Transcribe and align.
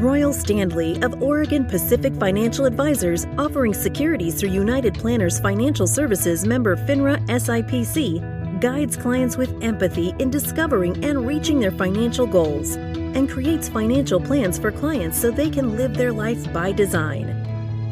Royal 0.00 0.32
Standley 0.32 1.04
of 1.04 1.22
Oregon 1.22 1.66
Pacific 1.66 2.14
Financial 2.14 2.64
Advisors, 2.64 3.26
offering 3.36 3.74
securities 3.74 4.40
through 4.40 4.48
United 4.48 4.94
Planners 4.94 5.38
Financial 5.38 5.86
Services 5.86 6.46
member 6.46 6.74
FINRA 6.74 7.18
SIPC, 7.26 8.60
guides 8.62 8.96
clients 8.96 9.36
with 9.36 9.62
empathy 9.62 10.14
in 10.18 10.30
discovering 10.30 11.04
and 11.04 11.26
reaching 11.26 11.60
their 11.60 11.70
financial 11.70 12.26
goals 12.26 12.76
and 12.76 13.28
creates 13.28 13.68
financial 13.68 14.18
plans 14.18 14.58
for 14.58 14.72
clients 14.72 15.20
so 15.20 15.30
they 15.30 15.50
can 15.50 15.76
live 15.76 15.94
their 15.94 16.12
life 16.12 16.50
by 16.50 16.72
design. 16.72 17.28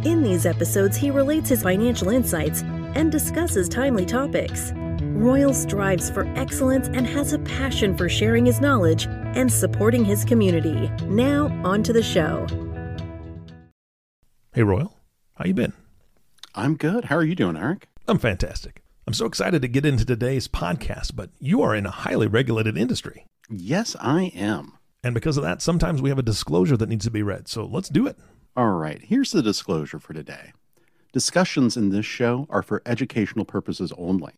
In 0.06 0.22
these 0.22 0.46
episodes, 0.46 0.96
he 0.96 1.10
relates 1.10 1.50
his 1.50 1.62
financial 1.62 2.08
insights 2.08 2.62
and 2.94 3.12
discusses 3.12 3.68
timely 3.68 4.06
topics. 4.06 4.72
Royal 5.02 5.52
strives 5.52 6.08
for 6.08 6.26
excellence 6.36 6.88
and 6.88 7.06
has 7.06 7.34
a 7.34 7.38
passion 7.40 7.94
for 7.94 8.08
sharing 8.08 8.46
his 8.46 8.62
knowledge 8.62 9.06
and 9.34 9.52
supporting 9.52 10.04
his 10.04 10.24
community. 10.24 10.90
Now, 11.06 11.48
on 11.64 11.82
to 11.82 11.92
the 11.92 12.02
show. 12.02 12.46
Hey, 14.52 14.62
Royal. 14.62 14.96
How 15.34 15.44
you 15.44 15.54
been? 15.54 15.72
I'm 16.54 16.76
good. 16.76 17.04
How 17.04 17.16
are 17.16 17.24
you 17.24 17.34
doing, 17.34 17.56
Eric? 17.56 17.88
I'm 18.08 18.18
fantastic. 18.18 18.82
I'm 19.06 19.14
so 19.14 19.26
excited 19.26 19.62
to 19.62 19.68
get 19.68 19.86
into 19.86 20.04
today's 20.04 20.48
podcast, 20.48 21.14
but 21.14 21.30
you 21.38 21.62
are 21.62 21.74
in 21.74 21.86
a 21.86 21.90
highly 21.90 22.26
regulated 22.26 22.76
industry. 22.76 23.24
Yes, 23.48 23.96
I 24.00 24.32
am. 24.34 24.72
And 25.04 25.14
because 25.14 25.36
of 25.36 25.44
that, 25.44 25.62
sometimes 25.62 26.02
we 26.02 26.08
have 26.08 26.18
a 26.18 26.22
disclosure 26.22 26.76
that 26.76 26.88
needs 26.88 27.04
to 27.04 27.10
be 27.10 27.22
read. 27.22 27.48
So 27.48 27.64
let's 27.64 27.88
do 27.88 28.06
it. 28.06 28.18
All 28.56 28.72
right. 28.72 29.00
Here's 29.00 29.30
the 29.30 29.42
disclosure 29.42 29.98
for 29.98 30.12
today. 30.12 30.52
Discussions 31.12 31.76
in 31.76 31.90
this 31.90 32.04
show 32.04 32.46
are 32.50 32.62
for 32.62 32.82
educational 32.84 33.44
purposes 33.44 33.92
only. 33.96 34.34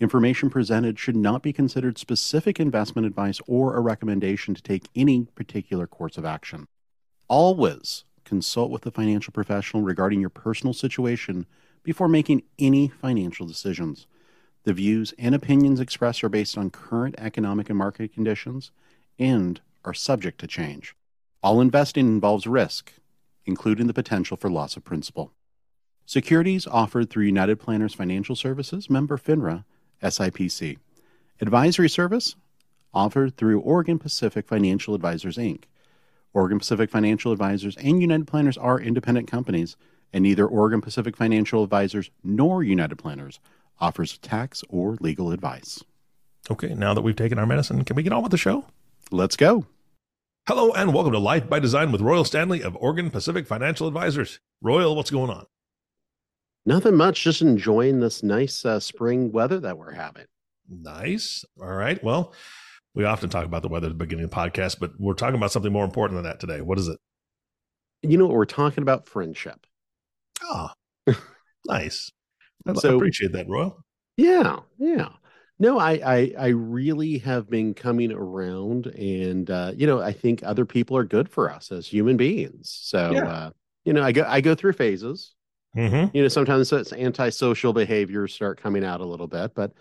Information 0.00 0.48
presented 0.48 0.96
should 0.98 1.16
not 1.16 1.42
be 1.42 1.52
considered 1.52 1.98
specific 1.98 2.60
investment 2.60 3.04
advice 3.04 3.40
or 3.48 3.76
a 3.76 3.80
recommendation 3.80 4.54
to 4.54 4.62
take 4.62 4.88
any 4.94 5.26
particular 5.34 5.88
course 5.88 6.16
of 6.16 6.24
action. 6.24 6.68
Always 7.26 8.04
consult 8.24 8.70
with 8.70 8.86
a 8.86 8.92
financial 8.92 9.32
professional 9.32 9.82
regarding 9.82 10.20
your 10.20 10.30
personal 10.30 10.72
situation 10.72 11.46
before 11.82 12.08
making 12.08 12.42
any 12.58 12.86
financial 12.86 13.46
decisions. 13.46 14.06
The 14.62 14.72
views 14.72 15.14
and 15.18 15.34
opinions 15.34 15.80
expressed 15.80 16.22
are 16.22 16.28
based 16.28 16.56
on 16.56 16.70
current 16.70 17.16
economic 17.18 17.68
and 17.68 17.78
market 17.78 18.12
conditions 18.12 18.70
and 19.18 19.60
are 19.84 19.94
subject 19.94 20.38
to 20.40 20.46
change. 20.46 20.94
All 21.42 21.60
investing 21.60 22.06
involves 22.06 22.46
risk, 22.46 22.92
including 23.46 23.88
the 23.88 23.94
potential 23.94 24.36
for 24.36 24.50
loss 24.50 24.76
of 24.76 24.84
principal. 24.84 25.32
Securities 26.06 26.66
offered 26.66 27.10
through 27.10 27.24
United 27.24 27.58
Planners 27.58 27.94
Financial 27.94 28.36
Services, 28.36 28.88
member 28.88 29.18
FINRA, 29.18 29.64
SIPC. 30.02 30.78
Advisory 31.40 31.88
service 31.88 32.36
offered 32.94 33.36
through 33.36 33.60
Oregon 33.60 33.98
Pacific 33.98 34.46
Financial 34.46 34.94
Advisors, 34.94 35.36
Inc. 35.36 35.64
Oregon 36.32 36.58
Pacific 36.58 36.90
Financial 36.90 37.32
Advisors 37.32 37.76
and 37.76 38.00
United 38.00 38.26
Planners 38.26 38.58
are 38.58 38.80
independent 38.80 39.30
companies, 39.30 39.76
and 40.12 40.22
neither 40.22 40.46
Oregon 40.46 40.80
Pacific 40.80 41.16
Financial 41.16 41.62
Advisors 41.62 42.10
nor 42.22 42.62
United 42.62 42.96
Planners 42.96 43.40
offers 43.80 44.18
tax 44.18 44.64
or 44.68 44.96
legal 45.00 45.32
advice. 45.32 45.82
Okay, 46.50 46.74
now 46.74 46.94
that 46.94 47.02
we've 47.02 47.16
taken 47.16 47.38
our 47.38 47.46
medicine, 47.46 47.84
can 47.84 47.96
we 47.96 48.02
get 48.02 48.12
on 48.12 48.22
with 48.22 48.32
the 48.32 48.38
show? 48.38 48.64
Let's 49.10 49.36
go. 49.36 49.66
Hello, 50.46 50.72
and 50.72 50.94
welcome 50.94 51.12
to 51.12 51.18
Life 51.18 51.48
by 51.48 51.58
Design 51.58 51.92
with 51.92 52.00
Royal 52.00 52.24
Standley 52.24 52.62
of 52.62 52.76
Oregon 52.76 53.10
Pacific 53.10 53.46
Financial 53.46 53.86
Advisors. 53.86 54.40
Royal, 54.62 54.96
what's 54.96 55.10
going 55.10 55.30
on? 55.30 55.46
Nothing 56.68 56.96
much, 56.96 57.24
just 57.24 57.40
enjoying 57.40 57.98
this 57.98 58.22
nice 58.22 58.62
uh, 58.66 58.78
spring 58.78 59.32
weather 59.32 59.58
that 59.60 59.78
we're 59.78 59.94
having. 59.94 60.26
Nice. 60.68 61.42
All 61.58 61.72
right. 61.72 62.04
Well, 62.04 62.34
we 62.94 63.06
often 63.06 63.30
talk 63.30 63.46
about 63.46 63.62
the 63.62 63.68
weather 63.68 63.86
at 63.86 63.88
the 63.88 63.94
beginning 63.94 64.26
of 64.26 64.30
the 64.30 64.36
podcast, 64.36 64.78
but 64.78 64.90
we're 64.98 65.14
talking 65.14 65.36
about 65.36 65.50
something 65.50 65.72
more 65.72 65.86
important 65.86 66.18
than 66.18 66.24
that 66.24 66.40
today. 66.40 66.60
What 66.60 66.78
is 66.78 66.88
it? 66.88 66.98
You 68.02 68.18
know 68.18 68.26
what? 68.26 68.34
We're 68.34 68.44
talking 68.44 68.82
about 68.82 69.08
friendship. 69.08 69.64
Oh, 70.44 70.68
nice. 71.66 72.12
I 72.66 72.74
so, 72.74 72.96
appreciate 72.96 73.32
that, 73.32 73.48
Royal. 73.48 73.82
Yeah. 74.18 74.58
Yeah. 74.78 75.08
No, 75.58 75.78
I, 75.78 75.92
I, 75.92 76.34
I 76.38 76.46
really 76.48 77.16
have 77.16 77.48
been 77.48 77.72
coming 77.72 78.12
around, 78.12 78.88
and 78.88 79.50
uh, 79.50 79.72
you 79.74 79.86
know, 79.86 80.02
I 80.02 80.12
think 80.12 80.42
other 80.42 80.66
people 80.66 80.98
are 80.98 81.04
good 81.04 81.30
for 81.30 81.50
us 81.50 81.72
as 81.72 81.86
human 81.86 82.18
beings. 82.18 82.78
So, 82.82 83.10
yeah. 83.12 83.26
uh, 83.26 83.50
you 83.86 83.94
know, 83.94 84.02
I 84.02 84.12
go 84.12 84.26
I 84.28 84.42
go 84.42 84.54
through 84.54 84.74
phases. 84.74 85.34
Mm-hmm. 85.76 86.16
You 86.16 86.22
know, 86.22 86.28
sometimes 86.28 86.72
it's 86.72 86.92
antisocial 86.92 87.72
behaviors 87.72 88.34
start 88.34 88.60
coming 88.60 88.84
out 88.84 89.00
a 89.00 89.06
little 89.06 89.28
bit, 89.28 89.54
but 89.54 89.72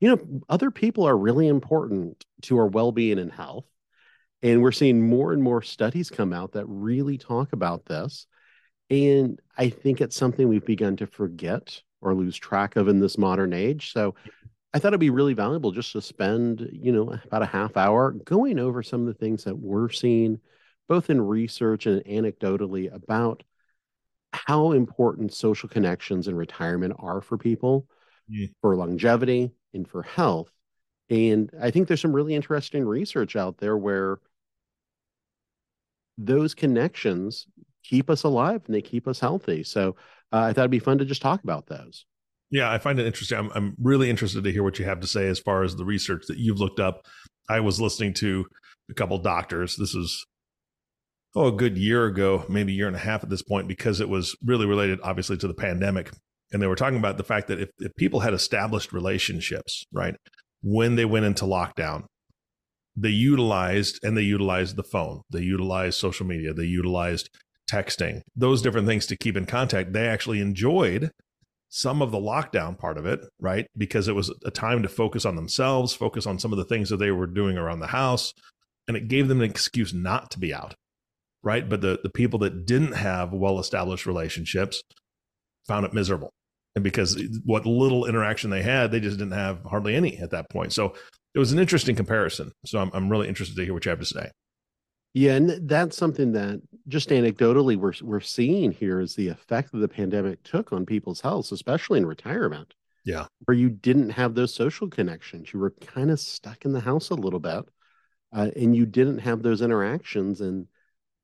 you 0.00 0.08
know, 0.08 0.42
other 0.48 0.70
people 0.70 1.04
are 1.08 1.16
really 1.16 1.48
important 1.48 2.22
to 2.42 2.58
our 2.58 2.66
well-being 2.66 3.18
and 3.18 3.32
health. 3.32 3.64
And 4.42 4.62
we're 4.62 4.72
seeing 4.72 5.08
more 5.08 5.32
and 5.32 5.42
more 5.42 5.62
studies 5.62 6.10
come 6.10 6.32
out 6.32 6.52
that 6.52 6.66
really 6.66 7.16
talk 7.16 7.54
about 7.54 7.86
this. 7.86 8.26
And 8.90 9.40
I 9.56 9.70
think 9.70 10.00
it's 10.00 10.14
something 10.14 10.46
we've 10.46 10.64
begun 10.64 10.96
to 10.98 11.06
forget 11.06 11.80
or 12.02 12.14
lose 12.14 12.36
track 12.36 12.76
of 12.76 12.88
in 12.88 13.00
this 13.00 13.16
modern 13.16 13.54
age. 13.54 13.92
So 13.92 14.14
I 14.74 14.78
thought 14.78 14.88
it'd 14.88 15.00
be 15.00 15.10
really 15.10 15.32
valuable 15.32 15.72
just 15.72 15.92
to 15.92 16.02
spend, 16.02 16.68
you 16.70 16.92
know, 16.92 17.18
about 17.24 17.42
a 17.42 17.46
half 17.46 17.78
hour 17.78 18.12
going 18.12 18.58
over 18.58 18.82
some 18.82 19.00
of 19.00 19.06
the 19.06 19.14
things 19.14 19.44
that 19.44 19.58
we're 19.58 19.88
seeing, 19.88 20.38
both 20.86 21.08
in 21.08 21.20
research 21.20 21.86
and 21.86 22.04
anecdotally, 22.04 22.94
about 22.94 23.42
how 24.32 24.72
important 24.72 25.32
social 25.32 25.68
connections 25.68 26.28
in 26.28 26.34
retirement 26.34 26.94
are 26.98 27.20
for 27.20 27.38
people 27.38 27.86
mm. 28.30 28.50
for 28.60 28.76
longevity 28.76 29.52
and 29.74 29.88
for 29.88 30.02
health. 30.02 30.50
And 31.08 31.50
I 31.60 31.70
think 31.70 31.88
there's 31.88 32.00
some 32.00 32.12
really 32.12 32.34
interesting 32.34 32.84
research 32.84 33.36
out 33.36 33.58
there 33.58 33.76
where 33.76 34.18
those 36.18 36.54
connections 36.54 37.46
keep 37.84 38.10
us 38.10 38.24
alive 38.24 38.62
and 38.66 38.74
they 38.74 38.82
keep 38.82 39.06
us 39.06 39.20
healthy. 39.20 39.62
So 39.62 39.96
uh, 40.32 40.40
I 40.40 40.52
thought 40.52 40.62
it'd 40.62 40.70
be 40.70 40.78
fun 40.78 40.98
to 40.98 41.04
just 41.04 41.22
talk 41.22 41.44
about 41.44 41.66
those. 41.66 42.04
Yeah, 42.50 42.70
I 42.70 42.78
find 42.78 42.98
it 42.98 43.06
interesting. 43.06 43.38
I'm, 43.38 43.50
I'm 43.54 43.74
really 43.80 44.08
interested 44.08 44.44
to 44.44 44.52
hear 44.52 44.62
what 44.62 44.78
you 44.78 44.84
have 44.84 45.00
to 45.00 45.06
say 45.06 45.26
as 45.26 45.38
far 45.38 45.62
as 45.62 45.76
the 45.76 45.84
research 45.84 46.24
that 46.28 46.38
you've 46.38 46.60
looked 46.60 46.80
up. 46.80 47.02
I 47.48 47.60
was 47.60 47.80
listening 47.80 48.14
to 48.14 48.46
a 48.90 48.94
couple 48.94 49.18
doctors. 49.18 49.76
This 49.76 49.94
was 49.94 50.24
oh, 51.36 51.48
a 51.48 51.52
good 51.52 51.76
year 51.76 52.06
ago, 52.06 52.46
maybe 52.48 52.72
a 52.72 52.76
year 52.76 52.86
and 52.86 52.96
a 52.96 53.00
half 53.00 53.22
at 53.22 53.28
this 53.28 53.42
point, 53.42 53.68
because 53.68 54.00
it 54.00 54.08
was 54.08 54.34
really 54.42 54.64
related, 54.64 54.98
obviously, 55.02 55.36
to 55.36 55.46
the 55.46 55.54
pandemic. 55.54 56.10
And 56.50 56.62
they 56.62 56.66
were 56.66 56.76
talking 56.76 56.98
about 56.98 57.18
the 57.18 57.24
fact 57.24 57.48
that 57.48 57.60
if, 57.60 57.68
if 57.78 57.94
people 57.96 58.20
had 58.20 58.32
established 58.32 58.92
relationships, 58.92 59.84
right, 59.92 60.14
when 60.62 60.96
they 60.96 61.04
went 61.04 61.26
into 61.26 61.44
lockdown, 61.44 62.04
they 62.96 63.10
utilized 63.10 64.00
and 64.02 64.16
they 64.16 64.22
utilized 64.22 64.76
the 64.76 64.82
phone, 64.82 65.20
they 65.30 65.42
utilized 65.42 65.98
social 65.98 66.24
media, 66.24 66.54
they 66.54 66.64
utilized 66.64 67.28
texting, 67.70 68.22
those 68.34 68.62
different 68.62 68.86
things 68.86 69.04
to 69.06 69.16
keep 69.16 69.36
in 69.36 69.44
contact. 69.44 69.92
They 69.92 70.08
actually 70.08 70.40
enjoyed 70.40 71.10
some 71.68 72.00
of 72.00 72.12
the 72.12 72.18
lockdown 72.18 72.78
part 72.78 72.96
of 72.96 73.04
it, 73.04 73.20
right? 73.38 73.66
Because 73.76 74.08
it 74.08 74.14
was 74.14 74.32
a 74.46 74.50
time 74.50 74.82
to 74.82 74.88
focus 74.88 75.26
on 75.26 75.36
themselves, 75.36 75.92
focus 75.92 76.26
on 76.26 76.38
some 76.38 76.52
of 76.52 76.58
the 76.58 76.64
things 76.64 76.88
that 76.88 76.96
they 76.96 77.10
were 77.10 77.26
doing 77.26 77.58
around 77.58 77.80
the 77.80 77.88
house. 77.88 78.32
And 78.88 78.96
it 78.96 79.08
gave 79.08 79.28
them 79.28 79.40
an 79.42 79.50
excuse 79.50 79.92
not 79.92 80.30
to 80.30 80.38
be 80.38 80.54
out 80.54 80.74
right? 81.46 81.66
But 81.66 81.80
the 81.80 82.00
the 82.02 82.10
people 82.10 82.40
that 82.40 82.66
didn't 82.66 82.92
have 82.92 83.32
well 83.32 83.60
established 83.60 84.04
relationships 84.04 84.82
found 85.68 85.86
it 85.86 85.94
miserable, 85.94 86.34
and 86.74 86.82
because 86.82 87.22
what 87.44 87.64
little 87.64 88.04
interaction 88.04 88.50
they 88.50 88.62
had, 88.62 88.90
they 88.90 89.00
just 89.00 89.16
didn't 89.16 89.32
have 89.32 89.60
hardly 89.64 89.94
any 89.94 90.18
at 90.18 90.32
that 90.32 90.50
point. 90.50 90.72
So 90.72 90.94
it 91.34 91.38
was 91.38 91.52
an 91.52 91.60
interesting 91.60 91.94
comparison. 91.94 92.50
So 92.66 92.80
I'm 92.80 92.90
I'm 92.92 93.08
really 93.08 93.28
interested 93.28 93.56
to 93.56 93.64
hear 93.64 93.72
what 93.72 93.84
you 93.84 93.90
have 93.90 94.00
to 94.00 94.04
say. 94.04 94.30
Yeah, 95.14 95.34
and 95.36 95.68
that's 95.68 95.96
something 95.96 96.32
that 96.32 96.60
just 96.88 97.10
anecdotally 97.10 97.76
we're 97.76 97.94
we're 98.02 98.20
seeing 98.20 98.72
here 98.72 99.00
is 99.00 99.14
the 99.14 99.28
effect 99.28 99.70
that 99.70 99.78
the 99.78 99.88
pandemic 99.88 100.42
took 100.42 100.72
on 100.72 100.84
people's 100.84 101.20
health, 101.20 101.52
especially 101.52 102.00
in 102.00 102.06
retirement. 102.06 102.74
Yeah, 103.04 103.26
where 103.44 103.56
you 103.56 103.70
didn't 103.70 104.10
have 104.10 104.34
those 104.34 104.52
social 104.52 104.90
connections, 104.90 105.52
you 105.52 105.60
were 105.60 105.70
kind 105.70 106.10
of 106.10 106.18
stuck 106.18 106.64
in 106.64 106.72
the 106.72 106.80
house 106.80 107.10
a 107.10 107.14
little 107.14 107.38
bit, 107.38 107.64
uh, 108.34 108.50
and 108.56 108.74
you 108.74 108.84
didn't 108.84 109.18
have 109.18 109.42
those 109.44 109.62
interactions, 109.62 110.40
and 110.40 110.66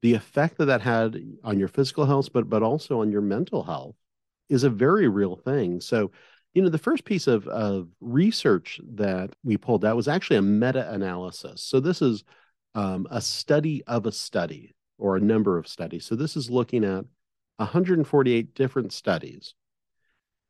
the 0.02 0.14
effect 0.14 0.58
that 0.58 0.66
that 0.66 0.80
had 0.82 1.20
on 1.44 1.58
your 1.58 1.68
physical 1.68 2.04
health, 2.04 2.32
but 2.32 2.48
but 2.48 2.62
also 2.62 3.00
on 3.00 3.10
your 3.10 3.20
mental 3.22 3.62
health, 3.62 3.96
is 4.48 4.64
a 4.64 4.70
very 4.70 5.08
real 5.08 5.36
thing. 5.36 5.80
So, 5.80 6.10
you 6.54 6.62
know, 6.62 6.68
the 6.68 6.78
first 6.78 7.04
piece 7.04 7.26
of 7.26 7.46
of 7.48 7.88
research 8.00 8.80
that 8.94 9.34
we 9.44 9.56
pulled 9.56 9.84
out 9.84 9.96
was 9.96 10.08
actually 10.08 10.36
a 10.36 10.42
meta 10.42 10.90
analysis. 10.92 11.62
So 11.62 11.80
this 11.80 12.02
is 12.02 12.24
um, 12.74 13.06
a 13.10 13.20
study 13.20 13.82
of 13.86 14.06
a 14.06 14.12
study 14.12 14.74
or 14.98 15.16
a 15.16 15.20
number 15.20 15.58
of 15.58 15.68
studies. 15.68 16.04
So 16.04 16.16
this 16.16 16.36
is 16.36 16.50
looking 16.50 16.84
at 16.84 17.04
148 17.56 18.54
different 18.54 18.92
studies. 18.92 19.54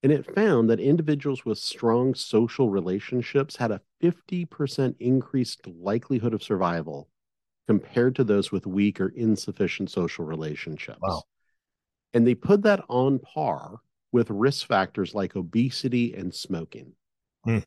And 0.02 0.10
it 0.10 0.34
found 0.34 0.68
that 0.68 0.80
individuals 0.80 1.44
with 1.44 1.58
strong 1.58 2.14
social 2.14 2.68
relationships 2.68 3.56
had 3.56 3.70
a 3.70 3.80
50% 4.02 4.96
increased 4.98 5.66
likelihood 5.66 6.34
of 6.34 6.42
survival 6.42 7.08
compared 7.66 8.16
to 8.16 8.24
those 8.24 8.50
with 8.50 8.66
weak 8.66 9.00
or 9.00 9.08
insufficient 9.08 9.90
social 9.90 10.24
relationships. 10.24 10.98
Wow. 11.00 11.22
And 12.14 12.26
they 12.26 12.34
put 12.34 12.62
that 12.62 12.84
on 12.88 13.18
par 13.18 13.80
with 14.12 14.30
risk 14.30 14.66
factors 14.66 15.14
like 15.14 15.36
obesity 15.36 16.14
and 16.14 16.34
smoking. 16.34 16.92
Mm. 17.46 17.64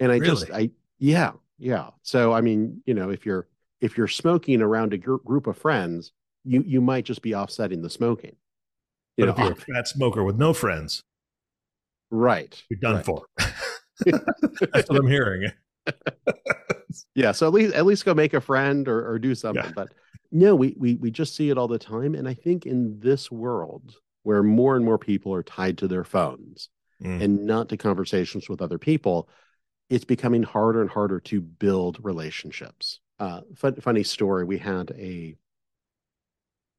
And 0.00 0.12
I 0.12 0.16
really? 0.16 0.26
just, 0.26 0.50
I, 0.50 0.70
yeah, 0.98 1.32
yeah. 1.58 1.90
So, 2.02 2.32
I 2.32 2.40
mean, 2.40 2.82
you 2.86 2.94
know, 2.94 3.10
if 3.10 3.24
you're, 3.24 3.46
if 3.80 3.96
you're 3.96 4.08
smoking 4.08 4.62
around 4.62 4.92
a 4.94 4.98
gr- 4.98 5.16
group 5.16 5.46
of 5.46 5.58
friends, 5.58 6.12
you 6.44 6.62
you 6.66 6.80
might 6.80 7.04
just 7.04 7.22
be 7.22 7.34
offsetting 7.34 7.82
the 7.82 7.90
smoking. 7.90 8.36
You 9.16 9.26
but 9.26 9.38
know, 9.38 9.44
if 9.50 9.66
you're 9.66 9.76
a 9.76 9.76
fat 9.76 9.88
smoker 9.88 10.24
with 10.24 10.36
no 10.36 10.52
friends, 10.52 11.02
right, 12.10 12.60
you're 12.68 12.80
done 12.80 12.96
right. 12.96 13.04
for. 13.04 13.26
That's 14.72 14.90
what 14.90 14.98
I'm 14.98 15.06
hearing. 15.06 15.52
yeah, 17.14 17.32
so 17.32 17.46
at 17.46 17.52
least 17.52 17.74
at 17.74 17.86
least 17.86 18.04
go 18.04 18.14
make 18.14 18.34
a 18.34 18.40
friend 18.40 18.88
or, 18.88 19.08
or 19.08 19.18
do 19.18 19.34
something. 19.34 19.64
Yeah. 19.64 19.72
But 19.74 19.88
no, 20.30 20.54
we, 20.54 20.74
we 20.78 20.94
we 20.96 21.10
just 21.10 21.36
see 21.36 21.50
it 21.50 21.58
all 21.58 21.68
the 21.68 21.78
time, 21.78 22.14
and 22.14 22.28
I 22.28 22.34
think 22.34 22.66
in 22.66 22.98
this 23.00 23.30
world 23.30 23.94
where 24.22 24.42
more 24.42 24.76
and 24.76 24.84
more 24.84 24.98
people 24.98 25.34
are 25.34 25.42
tied 25.42 25.78
to 25.78 25.88
their 25.88 26.04
phones 26.04 26.68
mm. 27.02 27.20
and 27.20 27.44
not 27.44 27.68
to 27.68 27.76
conversations 27.76 28.48
with 28.48 28.62
other 28.62 28.78
people, 28.78 29.28
it's 29.90 30.04
becoming 30.04 30.42
harder 30.42 30.80
and 30.80 30.90
harder 30.90 31.20
to 31.20 31.40
build 31.40 31.98
relationships. 32.02 33.00
Uh, 33.18 33.42
fun, 33.56 33.74
funny 33.76 34.02
story: 34.02 34.44
we 34.44 34.58
had 34.58 34.90
a 34.92 35.36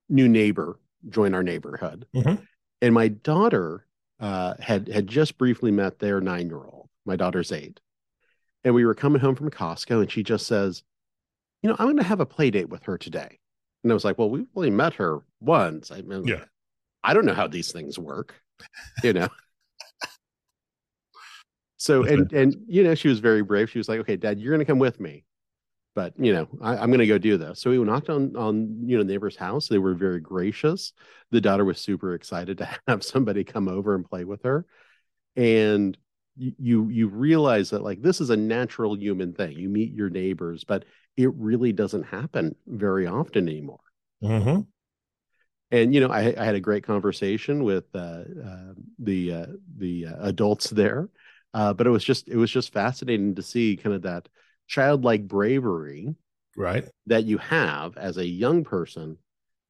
new 0.10 0.28
neighbor 0.28 0.80
join 1.10 1.34
our 1.34 1.44
neighborhood, 1.44 2.06
mm-hmm. 2.16 2.42
and 2.82 2.94
my 2.94 3.08
daughter 3.08 3.86
uh, 4.20 4.56
had 4.60 4.88
had 4.88 5.08
just 5.08 5.38
briefly 5.38 5.72
met 5.72 6.00
their 6.00 6.22
nine 6.22 6.48
year 6.48 6.64
old. 6.66 6.90
My 7.06 7.16
daughter's 7.16 7.52
eight, 7.52 7.80
and 8.64 8.74
we 8.74 8.86
were 8.86 8.96
coming 8.96 9.22
home 9.22 9.36
from 9.36 9.50
Costco, 9.50 10.02
and 10.02 10.12
she 10.12 10.24
just 10.24 10.48
says, 10.48 10.84
"You 11.62 11.70
know, 11.70 11.76
I'm 11.80 11.88
going 11.88 11.98
to 11.98 12.04
have 12.04 12.20
a 12.20 12.26
play 12.26 12.52
date 12.52 12.70
with 12.70 12.84
her 12.84 12.98
today." 12.98 13.40
And 13.84 13.92
I 13.92 13.94
was 13.94 14.06
like, 14.06 14.18
"Well, 14.18 14.30
we've 14.30 14.48
only 14.56 14.70
met 14.70 14.94
her 14.96 15.20
once. 15.40 15.92
I 15.92 16.02
mean, 16.02 16.26
yeah. 16.26 16.46
I 17.04 17.14
don't 17.14 17.26
know 17.26 17.34
how 17.34 17.48
these 17.48 17.72
things 17.72 18.00
work, 18.00 18.36
you 19.04 19.14
know." 19.14 19.28
so 21.78 22.04
and 22.04 22.32
and 22.32 22.56
you 22.68 22.84
know, 22.84 22.96
she 22.96 23.08
was 23.08 23.20
very 23.20 23.42
brave. 23.42 23.70
She 23.70 23.80
was 23.80 23.90
like, 23.90 24.00
"Okay, 24.02 24.16
Dad, 24.16 24.40
you're 24.40 24.52
going 24.52 24.66
to 24.66 24.72
come 24.72 24.80
with 24.80 25.00
me." 25.00 25.26
But 25.96 26.14
you 26.18 26.34
know, 26.34 26.48
I, 26.62 26.78
am 26.78 26.90
going 26.90 27.00
to 27.00 27.08
go 27.08 27.18
do 27.18 27.38
this. 27.38 27.62
So 27.62 27.70
we 27.70 27.78
knocked 27.78 28.10
on 28.10 28.36
on 28.36 28.88
you 28.88 28.98
know 28.98 29.04
neighbor's 29.04 29.36
house. 29.36 29.68
They 29.68 29.78
were 29.78 29.94
very 29.94 30.20
gracious. 30.20 30.94
The 31.32 31.42
daughter 31.42 31.66
was 31.66 31.80
super 31.80 32.16
excited 32.16 32.58
to 32.60 32.70
have 32.88 33.04
somebody 33.04 33.44
come 33.44 33.68
over 33.68 33.94
and 33.94 34.10
play 34.10 34.24
with 34.24 34.44
her, 34.44 34.66
and 35.36 35.98
you 36.36 36.90
you 36.90 37.08
realize 37.08 37.70
that 37.70 37.84
like 37.84 38.02
this 38.02 38.20
is 38.22 38.30
a 38.30 38.38
natural 38.38 38.98
human 38.98 39.34
thing. 39.34 39.54
You 39.54 39.70
meet 39.70 39.94
your 39.94 40.10
neighbors 40.10 40.64
but 40.64 40.86
it 41.16 41.32
really 41.36 41.72
doesn't 41.72 42.04
happen 42.04 42.56
very 42.66 43.06
often 43.06 43.48
anymore. 43.48 43.80
Mm-hmm. 44.24 44.62
and 45.72 45.94
you 45.94 46.00
know 46.00 46.08
I, 46.08 46.34
I, 46.38 46.46
had 46.46 46.56
a 46.56 46.62
great 46.62 46.86
conversation 46.86 47.66
with 47.66 47.84
uh, 47.94 48.24
uh, 48.46 48.74
the 49.00 49.34
uh, 49.34 49.46
the 49.78 50.08
uh, 50.08 50.16
adults 50.22 50.70
there 50.70 51.10
uh, 51.54 51.74
but 51.74 51.88
it 51.88 51.90
was 51.90 52.06
just 52.06 52.30
it 52.30 52.38
was 52.38 52.50
just 52.50 52.72
fascinating 52.72 53.36
to 53.36 53.44
see 53.44 53.76
kind 53.76 53.94
of 53.94 54.04
that 54.04 54.30
childlike 54.68 55.28
bravery 55.28 56.16
right. 56.56 56.86
that 57.08 57.26
you 57.26 57.38
have 57.38 57.98
as 57.98 58.16
a 58.16 58.26
young 58.26 58.64
person 58.64 59.18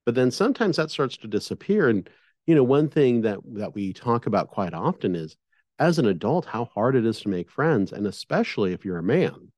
but 0.06 0.16
then 0.16 0.32
sometimes 0.32 0.78
that 0.78 0.92
starts 0.92 1.18
to 1.18 1.28
disappear. 1.28 1.90
And 1.90 2.10
you 2.46 2.56
know 2.56 2.64
one 2.64 2.90
thing 2.90 3.22
that 3.22 3.40
that 3.54 3.74
we 3.74 3.94
talk 3.94 4.26
about 4.26 4.50
quite 4.50 4.74
often 4.74 5.16
is 5.16 5.36
as 5.80 6.00
an 6.00 6.06
adult 6.06 6.46
how 6.46 6.66
hard 6.66 6.96
it 6.96 7.06
is 7.06 7.22
to 7.22 7.30
make 7.30 7.50
friends 7.50 7.92
and 7.92 8.06
especially 8.08 8.74
if 8.74 8.86
you're 8.86 9.00
a 9.00 9.04
man. 9.04 9.52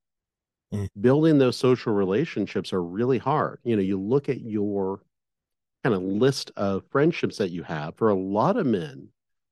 Mm. 0.74 0.88
building 1.00 1.38
those 1.38 1.56
social 1.56 1.92
relationships 1.94 2.72
are 2.72 2.82
really 2.82 3.18
hard. 3.18 3.60
You 3.62 3.76
know 3.76 3.82
you 3.82 4.00
look 4.00 4.28
at 4.28 4.40
your 4.40 5.00
kind 5.84 5.94
of 5.94 6.02
list 6.02 6.50
of 6.56 6.82
friendships 6.90 7.38
that 7.38 7.52
you 7.52 7.62
have. 7.62 7.94
For 7.96 8.08
a 8.08 8.14
lot 8.14 8.56
of 8.56 8.66
men 8.66 9.08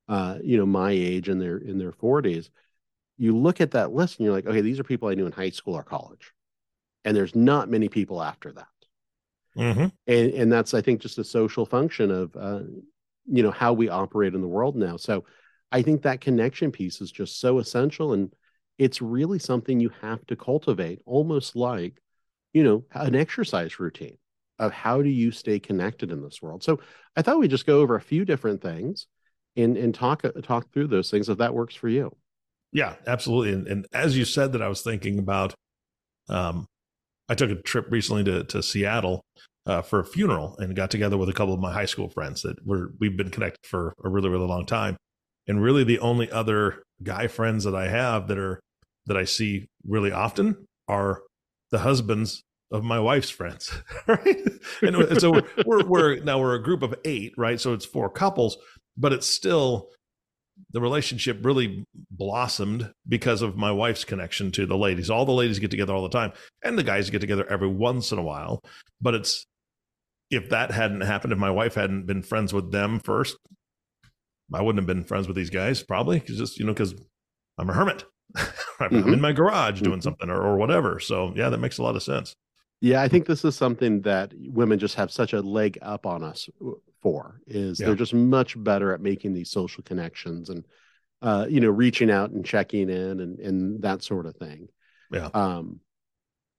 uh 0.09 0.37
you 0.43 0.57
know 0.57 0.65
my 0.65 0.91
age 0.91 1.29
in 1.29 1.39
their 1.39 1.57
in 1.57 1.77
their 1.77 1.93
40s 1.93 2.49
you 3.17 3.35
look 3.35 3.61
at 3.61 3.71
that 3.71 3.93
list 3.93 4.19
and 4.19 4.25
you're 4.25 4.35
like 4.35 4.45
okay 4.45 4.61
these 4.61 4.79
are 4.79 4.83
people 4.83 5.07
i 5.07 5.15
knew 5.15 5.25
in 5.25 5.31
high 5.31 5.49
school 5.49 5.75
or 5.75 5.83
college. 5.83 6.33
And 7.05 7.15
there's 7.15 7.35
not 7.35 7.69
many 7.69 7.87
people 7.87 8.21
after 8.21 8.51
that. 8.51 8.67
Mm-hmm. 9.57 9.87
and 10.07 10.33
and 10.33 10.51
that's 10.51 10.73
i 10.73 10.81
think 10.81 10.99
just 10.99 11.17
a 11.17 11.23
social 11.23 11.65
function 11.65 12.11
of 12.11 12.35
uh 12.35 12.63
you 13.25 13.41
know 13.41 13.51
how 13.51 13.71
we 13.73 13.89
operate 13.89 14.35
in 14.35 14.41
the 14.41 14.47
world 14.47 14.75
now. 14.75 14.97
So 14.97 15.23
I 15.75 15.81
think 15.81 16.03
that 16.03 16.21
connection 16.21 16.71
piece 16.71 17.01
is 17.01 17.11
just 17.11 17.41
so 17.41 17.59
essential. 17.59 18.13
And 18.13 18.33
it's 18.77 19.01
really 19.01 19.39
something 19.39 19.77
you 19.77 19.91
have 20.01 20.25
to 20.27 20.35
cultivate, 20.37 21.01
almost 21.05 21.53
like, 21.53 22.01
you 22.53 22.63
know, 22.63 22.85
an 22.93 23.13
exercise 23.13 23.77
routine 23.77 24.17
of 24.57 24.71
how 24.71 25.01
do 25.01 25.09
you 25.09 25.31
stay 25.31 25.59
connected 25.59 26.13
in 26.13 26.23
this 26.23 26.41
world. 26.41 26.63
So 26.63 26.79
I 27.17 27.21
thought 27.21 27.39
we'd 27.39 27.51
just 27.51 27.65
go 27.65 27.81
over 27.81 27.97
a 27.97 28.01
few 28.01 28.23
different 28.23 28.61
things 28.61 29.07
and, 29.57 29.75
and 29.75 29.93
talk, 29.93 30.23
talk 30.43 30.71
through 30.71 30.87
those 30.87 31.11
things 31.11 31.27
if 31.27 31.39
that 31.39 31.53
works 31.53 31.75
for 31.75 31.89
you. 31.89 32.15
Yeah, 32.71 32.93
absolutely. 33.05 33.51
And, 33.51 33.67
and 33.67 33.85
as 33.91 34.17
you 34.17 34.23
said 34.23 34.53
that, 34.53 34.61
I 34.61 34.69
was 34.69 34.81
thinking 34.81 35.19
about, 35.19 35.55
um, 36.29 36.67
I 37.27 37.35
took 37.35 37.51
a 37.51 37.61
trip 37.61 37.87
recently 37.89 38.23
to, 38.23 38.45
to 38.45 38.63
Seattle 38.63 39.25
uh, 39.65 39.81
for 39.81 39.99
a 39.99 40.05
funeral 40.05 40.55
and 40.57 40.73
got 40.73 40.89
together 40.89 41.17
with 41.17 41.27
a 41.27 41.33
couple 41.33 41.53
of 41.53 41.59
my 41.59 41.73
high 41.73 41.85
school 41.85 42.07
friends 42.07 42.43
that 42.43 42.65
were 42.65 42.93
we've 43.01 43.17
been 43.17 43.29
connected 43.29 43.65
for 43.67 43.93
a 44.03 44.09
really 44.09 44.29
really 44.29 44.45
long 44.45 44.65
time 44.65 44.95
and 45.47 45.61
really 45.61 45.83
the 45.83 45.99
only 45.99 46.29
other 46.31 46.83
guy 47.03 47.27
friends 47.27 47.63
that 47.63 47.75
I 47.75 47.87
have 47.87 48.27
that 48.27 48.37
are 48.37 48.59
that 49.05 49.17
I 49.17 49.23
see 49.23 49.67
really 49.87 50.11
often 50.11 50.65
are 50.87 51.21
the 51.71 51.79
husbands 51.79 52.41
of 52.71 52.83
my 52.83 52.99
wife's 52.99 53.29
friends, 53.29 53.71
right? 54.07 54.41
and 54.81 55.21
so 55.21 55.31
we're, 55.31 55.43
we're, 55.65 55.85
we're 55.85 56.15
now 56.21 56.39
we're 56.39 56.55
a 56.55 56.63
group 56.63 56.81
of 56.81 56.95
eight, 57.05 57.33
right? 57.37 57.59
So 57.59 57.73
it's 57.73 57.85
four 57.85 58.09
couples, 58.09 58.57
but 58.97 59.13
it's 59.13 59.27
still 59.27 59.89
the 60.71 60.81
relationship 60.81 61.45
really 61.45 61.83
blossomed 62.09 62.91
because 63.07 63.41
of 63.41 63.57
my 63.57 63.71
wife's 63.71 64.05
connection 64.05 64.51
to 64.51 64.65
the 64.65 64.77
ladies. 64.77 65.09
All 65.09 65.25
the 65.25 65.31
ladies 65.31 65.59
get 65.59 65.71
together 65.71 65.93
all 65.93 66.03
the 66.03 66.09
time, 66.09 66.31
and 66.63 66.77
the 66.77 66.83
guys 66.83 67.09
get 67.09 67.19
together 67.21 67.45
every 67.49 67.67
once 67.67 68.11
in 68.11 68.17
a 68.17 68.23
while. 68.23 68.61
But 69.01 69.15
it's 69.15 69.45
if 70.31 70.49
that 70.49 70.71
hadn't 70.71 71.01
happened, 71.01 71.33
if 71.33 71.39
my 71.39 71.51
wife 71.51 71.75
hadn't 71.75 72.07
been 72.07 72.23
friends 72.23 72.53
with 72.53 72.71
them 72.71 72.99
first, 73.03 73.37
I 74.53 74.61
wouldn't 74.61 74.79
have 74.79 74.87
been 74.87 75.03
friends 75.03 75.27
with 75.27 75.35
these 75.35 75.49
guys 75.49 75.81
probably 75.83 76.19
because 76.19 76.37
just 76.37 76.59
you 76.59 76.65
know 76.65 76.73
because 76.73 76.95
I'm 77.57 77.69
a 77.69 77.73
hermit. 77.73 78.05
I'm 78.79 78.89
mm-hmm. 78.89 79.13
in 79.13 79.21
my 79.21 79.31
garage 79.31 79.81
doing 79.81 79.97
mm-hmm. 79.97 80.01
something 80.01 80.29
or, 80.29 80.41
or 80.41 80.57
whatever. 80.57 80.99
So 80.99 81.33
yeah, 81.35 81.49
that 81.49 81.59
makes 81.59 81.77
a 81.77 81.83
lot 81.83 81.95
of 81.95 82.03
sense. 82.03 82.35
Yeah, 82.81 83.01
I 83.01 83.07
think 83.07 83.25
this 83.25 83.45
is 83.45 83.55
something 83.55 84.01
that 84.01 84.33
women 84.37 84.79
just 84.79 84.95
have 84.95 85.09
such 85.09 85.33
a 85.33 85.41
leg 85.41 85.79
up 85.81 86.05
on 86.05 86.23
us 86.23 86.49
for. 87.01 87.39
Is 87.47 87.79
yeah. 87.79 87.87
they're 87.87 87.95
just 87.95 88.13
much 88.13 88.61
better 88.61 88.93
at 88.93 89.01
making 89.01 89.33
these 89.33 89.49
social 89.49 89.83
connections 89.83 90.49
and 90.49 90.65
uh, 91.21 91.47
you 91.49 91.61
know 91.61 91.69
reaching 91.69 92.11
out 92.11 92.31
and 92.31 92.45
checking 92.45 92.89
in 92.89 93.21
and 93.21 93.39
and 93.39 93.81
that 93.81 94.03
sort 94.03 94.25
of 94.25 94.35
thing. 94.35 94.67
Yeah. 95.11 95.29
Um, 95.33 95.79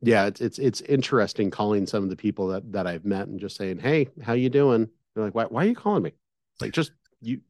yeah, 0.03 0.27
it's 0.27 0.41
it's 0.41 0.59
it's 0.59 0.81
interesting 0.83 1.51
calling 1.51 1.87
some 1.87 2.03
of 2.03 2.11
the 2.11 2.17
people 2.17 2.49
that 2.49 2.73
that 2.73 2.87
I've 2.87 3.05
met 3.05 3.29
and 3.29 3.41
just 3.41 3.57
saying, 3.57 3.79
"Hey, 3.79 4.09
how 4.23 4.33
you 4.33 4.49
doing?" 4.49 4.89
They're 5.15 5.25
like, 5.25 5.35
"Why 5.35 5.45
why 5.45 5.65
are 5.65 5.69
you 5.69 5.75
calling 5.75 6.03
me?" 6.03 6.13
Like 6.61 6.73
just 6.73 6.93
you 7.21 7.41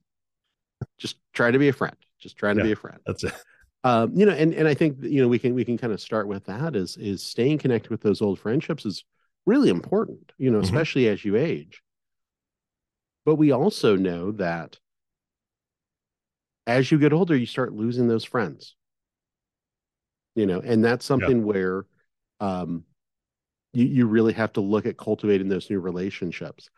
just 0.98 1.16
try 1.32 1.50
to 1.50 1.58
be 1.58 1.68
a 1.68 1.72
friend. 1.72 1.96
Just 2.18 2.36
trying 2.36 2.56
to 2.56 2.62
yeah, 2.62 2.68
be 2.68 2.72
a 2.72 2.76
friend. 2.76 2.98
That's 3.06 3.24
it. 3.24 3.32
Um, 3.84 4.12
you 4.16 4.26
know, 4.26 4.32
and 4.32 4.52
and 4.52 4.66
I 4.66 4.74
think 4.74 4.96
you 5.00 5.22
know 5.22 5.28
we 5.28 5.38
can 5.38 5.54
we 5.54 5.64
can 5.64 5.78
kind 5.78 5.92
of 5.92 6.00
start 6.00 6.26
with 6.26 6.46
that 6.46 6.74
is 6.74 6.96
is 6.96 7.22
staying 7.22 7.58
connected 7.58 7.88
with 7.88 8.00
those 8.00 8.20
old 8.20 8.40
friendships 8.40 8.84
is 8.84 9.04
really 9.44 9.68
important. 9.68 10.32
You 10.38 10.50
know, 10.50 10.58
mm-hmm. 10.58 10.64
especially 10.64 11.08
as 11.08 11.24
you 11.24 11.36
age. 11.36 11.82
But 13.24 13.36
we 13.36 13.52
also 13.52 13.94
know 13.94 14.32
that 14.32 14.78
as 16.66 16.90
you 16.90 16.98
get 16.98 17.12
older, 17.12 17.36
you 17.36 17.46
start 17.46 17.74
losing 17.74 18.08
those 18.08 18.24
friends. 18.24 18.74
You 20.34 20.46
know, 20.46 20.60
and 20.60 20.84
that's 20.84 21.04
something 21.04 21.38
yeah. 21.38 21.44
where 21.44 21.86
um, 22.40 22.84
you 23.72 23.84
you 23.84 24.06
really 24.06 24.32
have 24.32 24.52
to 24.54 24.60
look 24.60 24.86
at 24.86 24.96
cultivating 24.96 25.48
those 25.48 25.70
new 25.70 25.78
relationships. 25.78 26.70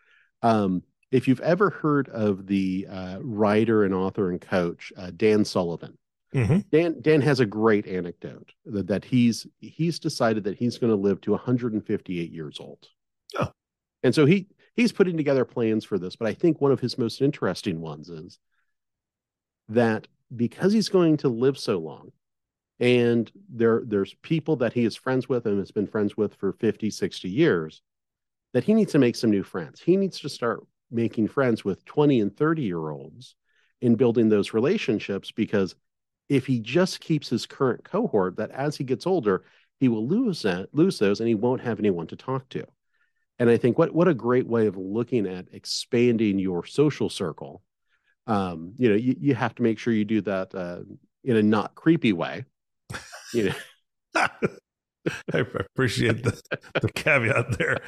Um, 0.42 0.82
if 1.10 1.26
you've 1.26 1.40
ever 1.40 1.70
heard 1.70 2.08
of 2.10 2.46
the 2.46 2.86
uh, 2.90 3.18
writer 3.20 3.84
and 3.84 3.94
author 3.94 4.30
and 4.30 4.40
coach 4.40 4.92
uh, 4.96 5.10
Dan 5.16 5.44
Sullivan, 5.44 5.96
mm-hmm. 6.34 6.58
Dan 6.70 7.00
Dan 7.00 7.20
has 7.20 7.40
a 7.40 7.46
great 7.46 7.86
anecdote 7.86 8.52
that, 8.66 8.86
that 8.88 9.04
he's 9.04 9.46
he's 9.60 9.98
decided 9.98 10.44
that 10.44 10.58
he's 10.58 10.78
going 10.78 10.92
to 10.92 10.96
live 10.96 11.20
to 11.22 11.32
158 11.32 12.30
years 12.30 12.58
old. 12.60 12.88
Oh. 13.38 13.50
And 14.02 14.14
so 14.14 14.26
he 14.26 14.48
he's 14.74 14.92
putting 14.92 15.16
together 15.16 15.44
plans 15.44 15.84
for 15.84 15.98
this, 15.98 16.16
but 16.16 16.28
I 16.28 16.34
think 16.34 16.60
one 16.60 16.72
of 16.72 16.80
his 16.80 16.98
most 16.98 17.22
interesting 17.22 17.80
ones 17.80 18.08
is 18.10 18.38
that 19.68 20.08
because 20.34 20.72
he's 20.72 20.88
going 20.88 21.16
to 21.18 21.28
live 21.28 21.58
so 21.58 21.78
long 21.78 22.12
and 22.80 23.30
there 23.48 23.82
there's 23.84 24.14
people 24.22 24.56
that 24.56 24.72
he 24.72 24.84
is 24.84 24.94
friends 24.94 25.28
with 25.28 25.46
and 25.46 25.58
has 25.58 25.70
been 25.70 25.86
friends 25.86 26.16
with 26.16 26.34
for 26.34 26.52
50 26.52 26.90
60 26.90 27.28
years 27.28 27.82
that 28.52 28.64
he 28.64 28.74
needs 28.74 28.92
to 28.92 28.98
make 28.98 29.16
some 29.16 29.30
new 29.30 29.42
friends 29.42 29.80
he 29.80 29.96
needs 29.96 30.20
to 30.20 30.28
start 30.28 30.60
making 30.90 31.28
friends 31.28 31.64
with 31.64 31.84
20 31.84 32.20
and 32.20 32.36
30 32.36 32.62
year 32.62 32.90
olds 32.90 33.34
in 33.80 33.94
building 33.94 34.28
those 34.28 34.52
relationships 34.52 35.30
because 35.30 35.74
if 36.28 36.46
he 36.46 36.60
just 36.60 37.00
keeps 37.00 37.28
his 37.28 37.46
current 37.46 37.84
cohort 37.84 38.36
that 38.36 38.50
as 38.50 38.76
he 38.76 38.84
gets 38.84 39.06
older 39.06 39.44
he 39.80 39.88
will 39.88 40.06
lose 40.06 40.42
that 40.42 40.68
lose 40.74 40.98
those 40.98 41.20
and 41.20 41.28
he 41.28 41.34
won't 41.34 41.60
have 41.60 41.78
anyone 41.78 42.06
to 42.06 42.16
talk 42.16 42.48
to. 42.50 42.64
And 43.38 43.48
i 43.48 43.56
think 43.56 43.78
what 43.78 43.94
what 43.94 44.08
a 44.08 44.14
great 44.14 44.46
way 44.46 44.66
of 44.66 44.76
looking 44.76 45.26
at 45.26 45.46
expanding 45.52 46.38
your 46.38 46.64
social 46.64 47.08
circle. 47.08 47.62
Um, 48.26 48.74
you 48.76 48.88
know 48.88 48.96
you, 48.96 49.16
you 49.18 49.34
have 49.34 49.54
to 49.56 49.62
make 49.62 49.78
sure 49.78 49.92
you 49.92 50.04
do 50.04 50.20
that 50.22 50.54
uh, 50.54 50.80
in 51.24 51.36
a 51.36 51.42
not 51.42 51.74
creepy 51.74 52.12
way. 52.12 52.44
You 53.32 53.50
know? 53.50 53.54
I 55.32 55.38
appreciate 55.38 56.22
the, 56.22 56.40
the 56.80 56.90
caveat 56.92 57.58
there 57.58 57.78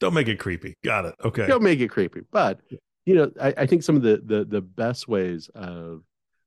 Don't 0.00 0.14
make 0.14 0.28
it 0.28 0.38
creepy. 0.38 0.74
Got 0.82 1.04
it. 1.04 1.14
Okay. 1.22 1.46
Don't 1.46 1.62
make 1.62 1.80
it 1.80 1.88
creepy. 1.88 2.22
But 2.32 2.60
you 3.06 3.14
know, 3.14 3.30
I, 3.40 3.54
I 3.58 3.66
think 3.66 3.82
some 3.82 3.96
of 3.96 4.02
the 4.02 4.20
the 4.24 4.44
the 4.44 4.60
best 4.60 5.06
ways 5.06 5.50
of 5.54 6.02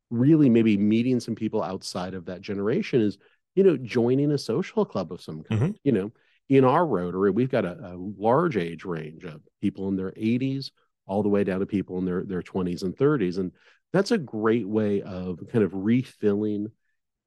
really 0.10 0.50
maybe 0.50 0.77
meeting 0.77 1.19
some 1.19 1.36
people 1.36 1.63
outside 1.63 2.13
of 2.13 2.25
that 2.25 2.41
generation 2.41 3.01
is, 3.01 3.17
you 3.55 3.63
know, 3.63 3.77
joining 3.77 4.31
a 4.31 4.38
social 4.38 4.86
club 4.86 5.12
of 5.12 5.22
some 5.22 5.43
kind. 5.43 5.62
Mm-hmm. 5.62 5.72
You 5.83 5.91
know, 5.91 6.12
in 6.50 6.65
our 6.65 6.86
Rotary, 6.86 7.31
we've 7.31 7.50
got 7.50 7.65
a, 7.65 7.93
a 7.93 7.95
large 7.95 8.57
age 8.57 8.86
range 8.86 9.24
of 9.24 9.41
people 9.62 9.88
in 9.88 9.95
their 9.95 10.12
80s 10.12 10.72
all 11.05 11.24
the 11.24 11.29
way 11.29 11.43
down 11.43 11.60
to 11.60 11.65
people 11.65 11.98
in 12.00 12.05
their 12.05 12.24
their 12.24 12.41
20s 12.41 12.83
and 12.83 12.95
30s, 12.95 13.38
and 13.38 13.51
that's 13.91 14.12
a 14.12 14.17
great 14.17 14.67
way 14.67 15.01
of 15.03 15.39
kind 15.51 15.63
of 15.63 15.72
refilling 15.74 16.72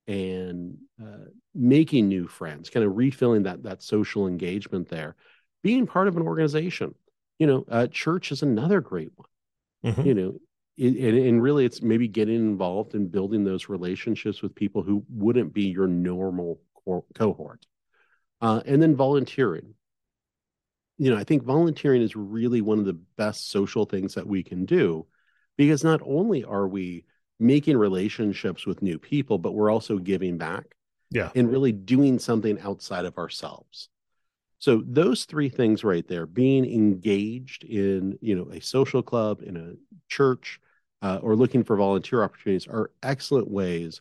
and 0.08 0.76
uh, 1.02 1.26
making 1.54 2.08
new 2.08 2.26
friends, 2.26 2.70
kind 2.70 2.84
of 2.84 2.96
refilling 2.96 3.44
that 3.44 3.62
that 3.62 3.82
social 3.82 4.26
engagement 4.26 4.88
there 4.88 5.16
being 5.66 5.84
part 5.84 6.06
of 6.06 6.16
an 6.16 6.22
organization. 6.22 6.94
You 7.40 7.48
know, 7.48 7.64
uh, 7.68 7.88
church 7.88 8.30
is 8.30 8.42
another 8.42 8.80
great 8.80 9.10
one. 9.16 9.92
Mhm. 9.92 10.06
You 10.06 10.14
know, 10.14 10.38
it, 10.76 10.94
and, 10.94 11.18
and 11.18 11.42
really 11.42 11.64
it's 11.64 11.82
maybe 11.82 12.06
getting 12.06 12.36
involved 12.36 12.94
in 12.94 13.08
building 13.08 13.42
those 13.42 13.68
relationships 13.68 14.42
with 14.42 14.54
people 14.54 14.84
who 14.84 15.04
wouldn't 15.10 15.52
be 15.52 15.64
your 15.64 15.88
normal 15.88 16.60
co- 16.84 17.04
cohort. 17.16 17.66
Uh, 18.40 18.62
and 18.64 18.80
then 18.80 18.94
volunteering. 18.94 19.74
You 20.98 21.10
know, 21.10 21.16
I 21.16 21.24
think 21.24 21.42
volunteering 21.42 22.00
is 22.00 22.14
really 22.14 22.60
one 22.60 22.78
of 22.78 22.84
the 22.84 23.00
best 23.16 23.50
social 23.50 23.86
things 23.86 24.14
that 24.14 24.26
we 24.26 24.44
can 24.44 24.66
do 24.66 25.06
because 25.56 25.82
not 25.82 26.00
only 26.04 26.44
are 26.44 26.68
we 26.68 27.06
making 27.40 27.76
relationships 27.76 28.66
with 28.66 28.82
new 28.82 29.00
people, 29.00 29.38
but 29.38 29.52
we're 29.52 29.70
also 29.70 29.98
giving 29.98 30.38
back 30.38 30.76
Yeah. 31.10 31.32
and 31.34 31.50
really 31.50 31.72
doing 31.72 32.20
something 32.20 32.60
outside 32.60 33.04
of 33.04 33.18
ourselves. 33.18 33.88
So 34.58 34.82
those 34.86 35.24
three 35.24 35.48
things 35.48 35.84
right 35.84 36.06
there, 36.08 36.26
being 36.26 36.64
engaged 36.64 37.64
in, 37.64 38.18
you 38.20 38.34
know, 38.34 38.50
a 38.50 38.60
social 38.60 39.02
club, 39.02 39.42
in 39.42 39.56
a 39.56 39.74
church, 40.08 40.60
uh, 41.02 41.18
or 41.22 41.36
looking 41.36 41.62
for 41.62 41.76
volunteer 41.76 42.22
opportunities 42.24 42.66
are 42.66 42.90
excellent 43.02 43.50
ways 43.50 44.00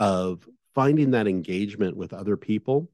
of 0.00 0.48
finding 0.74 1.12
that 1.12 1.28
engagement 1.28 1.96
with 1.96 2.12
other 2.12 2.36
people 2.36 2.90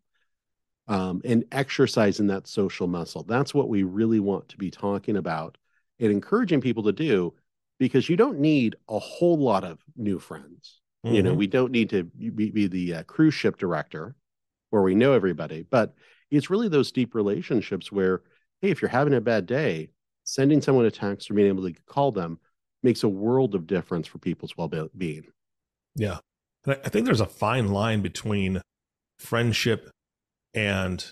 um, 0.87 1.21
and 1.25 1.45
exercising 1.53 2.27
that 2.29 2.47
social 2.47 2.87
muscle. 2.87 3.23
That's 3.23 3.55
what 3.55 3.69
we 3.69 3.83
really 3.83 4.21
want 4.21 4.49
to 4.51 4.57
be 4.57 4.71
talking 4.71 5.17
about 5.17 5.59
and 6.01 6.11
encouraging 6.11 6.61
people 6.61 6.83
to 6.85 6.93
do 6.93 7.35
because 7.79 8.09
you 8.09 8.17
don't 8.17 8.39
need 8.39 8.77
a 8.89 8.99
whole 8.99 9.39
lot 9.39 9.65
of 9.65 9.79
new 9.97 10.19
friends. 10.19 10.81
You 11.05 11.23
know, 11.23 11.33
Mhm. 11.33 11.37
we 11.37 11.47
don't 11.47 11.73
need 11.73 11.91
to 11.91 12.05
be, 12.05 12.51
be 12.51 12.67
the 12.67 12.95
uh, 12.97 13.03
cruise 13.05 13.35
ship 13.35 13.57
director 13.57 14.15
where 14.71 14.83
we 14.83 14.95
know 14.95 15.13
everybody, 15.15 15.63
but 15.63 15.95
it's 16.31 16.51
really 16.51 16.69
those 16.69 16.93
deep 16.93 17.15
relationships 17.15 17.91
where, 17.91 18.23
hey, 18.61 18.71
if 18.71 18.83
you're 18.83 18.91
having 18.91 19.15
a 19.15 19.21
bad 19.21 19.47
day, 19.47 19.91
sending 20.25 20.61
someone 20.61 20.85
a 20.85 20.91
text 20.91 21.31
or 21.31 21.35
being 21.35 21.49
able 21.49 21.67
to 21.69 21.75
call 21.87 22.13
them 22.13 22.39
makes 22.83 23.03
a 23.03 23.09
world 23.09 23.55
of 23.55 23.67
difference 23.67 24.07
for 24.07 24.19
people's 24.19 24.57
well-being. 24.57 25.25
Yeah. 25.97 26.19
And 26.65 26.79
I- 26.85 26.89
think 26.89 27.07
there's 27.07 27.21
a 27.21 27.27
fine 27.27 27.69
line 27.69 28.03
between 28.03 28.61
friendship 29.19 29.91
and 30.55 31.05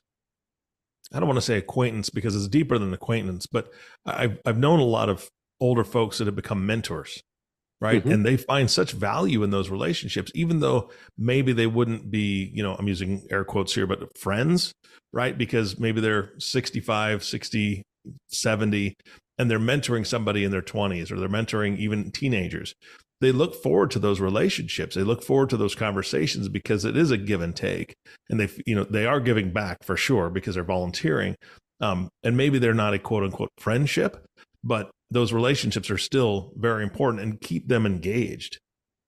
I 1.13 1.21
don't 1.21 1.29
want 1.29 1.39
to 1.39 1.43
say 1.43 1.57
acquaintance 1.57 2.11
because 2.11 2.35
it's 2.35 2.49
deeper 2.49 2.79
than 2.79 2.93
acquaintance, 2.93 3.47
but 3.47 3.73
I've 4.05 4.41
I've 4.45 4.59
known 4.59 4.81
a 4.81 4.85
lot 4.85 5.09
of 5.09 5.29
older 5.61 5.85
folks 5.85 6.19
that 6.19 6.27
have 6.27 6.35
become 6.35 6.67
mentors, 6.67 7.23
right? 7.81 8.05
Mhm. 8.05 8.13
And 8.13 8.27
they 8.27 8.37
find 8.37 8.71
such 8.71 8.93
value 8.93 9.43
in 9.43 9.51
those 9.51 9.71
relationships, 9.71 10.33
even 10.35 10.61
though 10.61 10.91
maybe 11.19 11.53
they 11.53 11.67
wouldn't 11.67 12.11
be, 12.11 12.51
you 12.55 12.63
know, 12.63 12.75
I'm 12.75 12.89
using 12.89 13.27
air 13.31 13.45
quotes 13.45 13.75
here, 13.75 13.87
but 13.87 14.17
friends, 14.19 14.73
right? 15.13 15.37
Because 15.37 15.79
maybe 15.79 16.01
they're 16.01 16.31
65, 16.39 17.23
60, 17.23 17.83
70, 18.29 18.95
and 19.39 19.51
they're 19.51 19.59
mentoring 19.59 20.07
somebody 20.07 20.45
in 20.45 20.51
their 20.51 20.63
20s 20.63 21.11
or 21.11 21.19
they're 21.19 21.29
mentoring 21.29 21.77
even 21.79 22.11
teenagers 22.11 22.75
they 23.21 23.33
look 23.33 23.55
forward 23.63 23.91
to 23.91 23.99
those 23.99 24.21
relationships 24.21 24.95
they 24.95 25.03
look 25.03 25.23
forward 25.23 25.51
to 25.51 25.57
those 25.57 25.75
conversations 25.75 26.49
because 26.49 26.85
it 26.85 26.97
is 26.97 27.11
a 27.11 27.17
give 27.17 27.41
and 27.41 27.57
take 27.57 27.95
and 28.29 28.41
they 28.41 28.49
you 28.67 28.75
know 28.75 28.85
they 28.85 29.07
are 29.07 29.21
giving 29.21 29.53
back 29.53 29.83
for 29.83 29.97
sure 29.97 30.31
because 30.31 30.55
they're 30.55 30.65
volunteering 30.65 31.35
um, 31.81 32.09
and 32.23 32.37
maybe 32.37 32.59
they're 32.59 32.75
not 32.75 32.95
a 32.95 32.99
quote 32.99 33.25
unquote 33.25 33.51
friendship 33.59 34.25
but 34.63 34.91
those 35.11 35.33
relationships 35.33 35.91
are 35.91 35.99
still 35.99 36.53
very 36.57 36.83
important 36.83 37.23
and 37.23 37.41
keep 37.41 37.69
them 37.69 37.87
engaged 37.87 38.59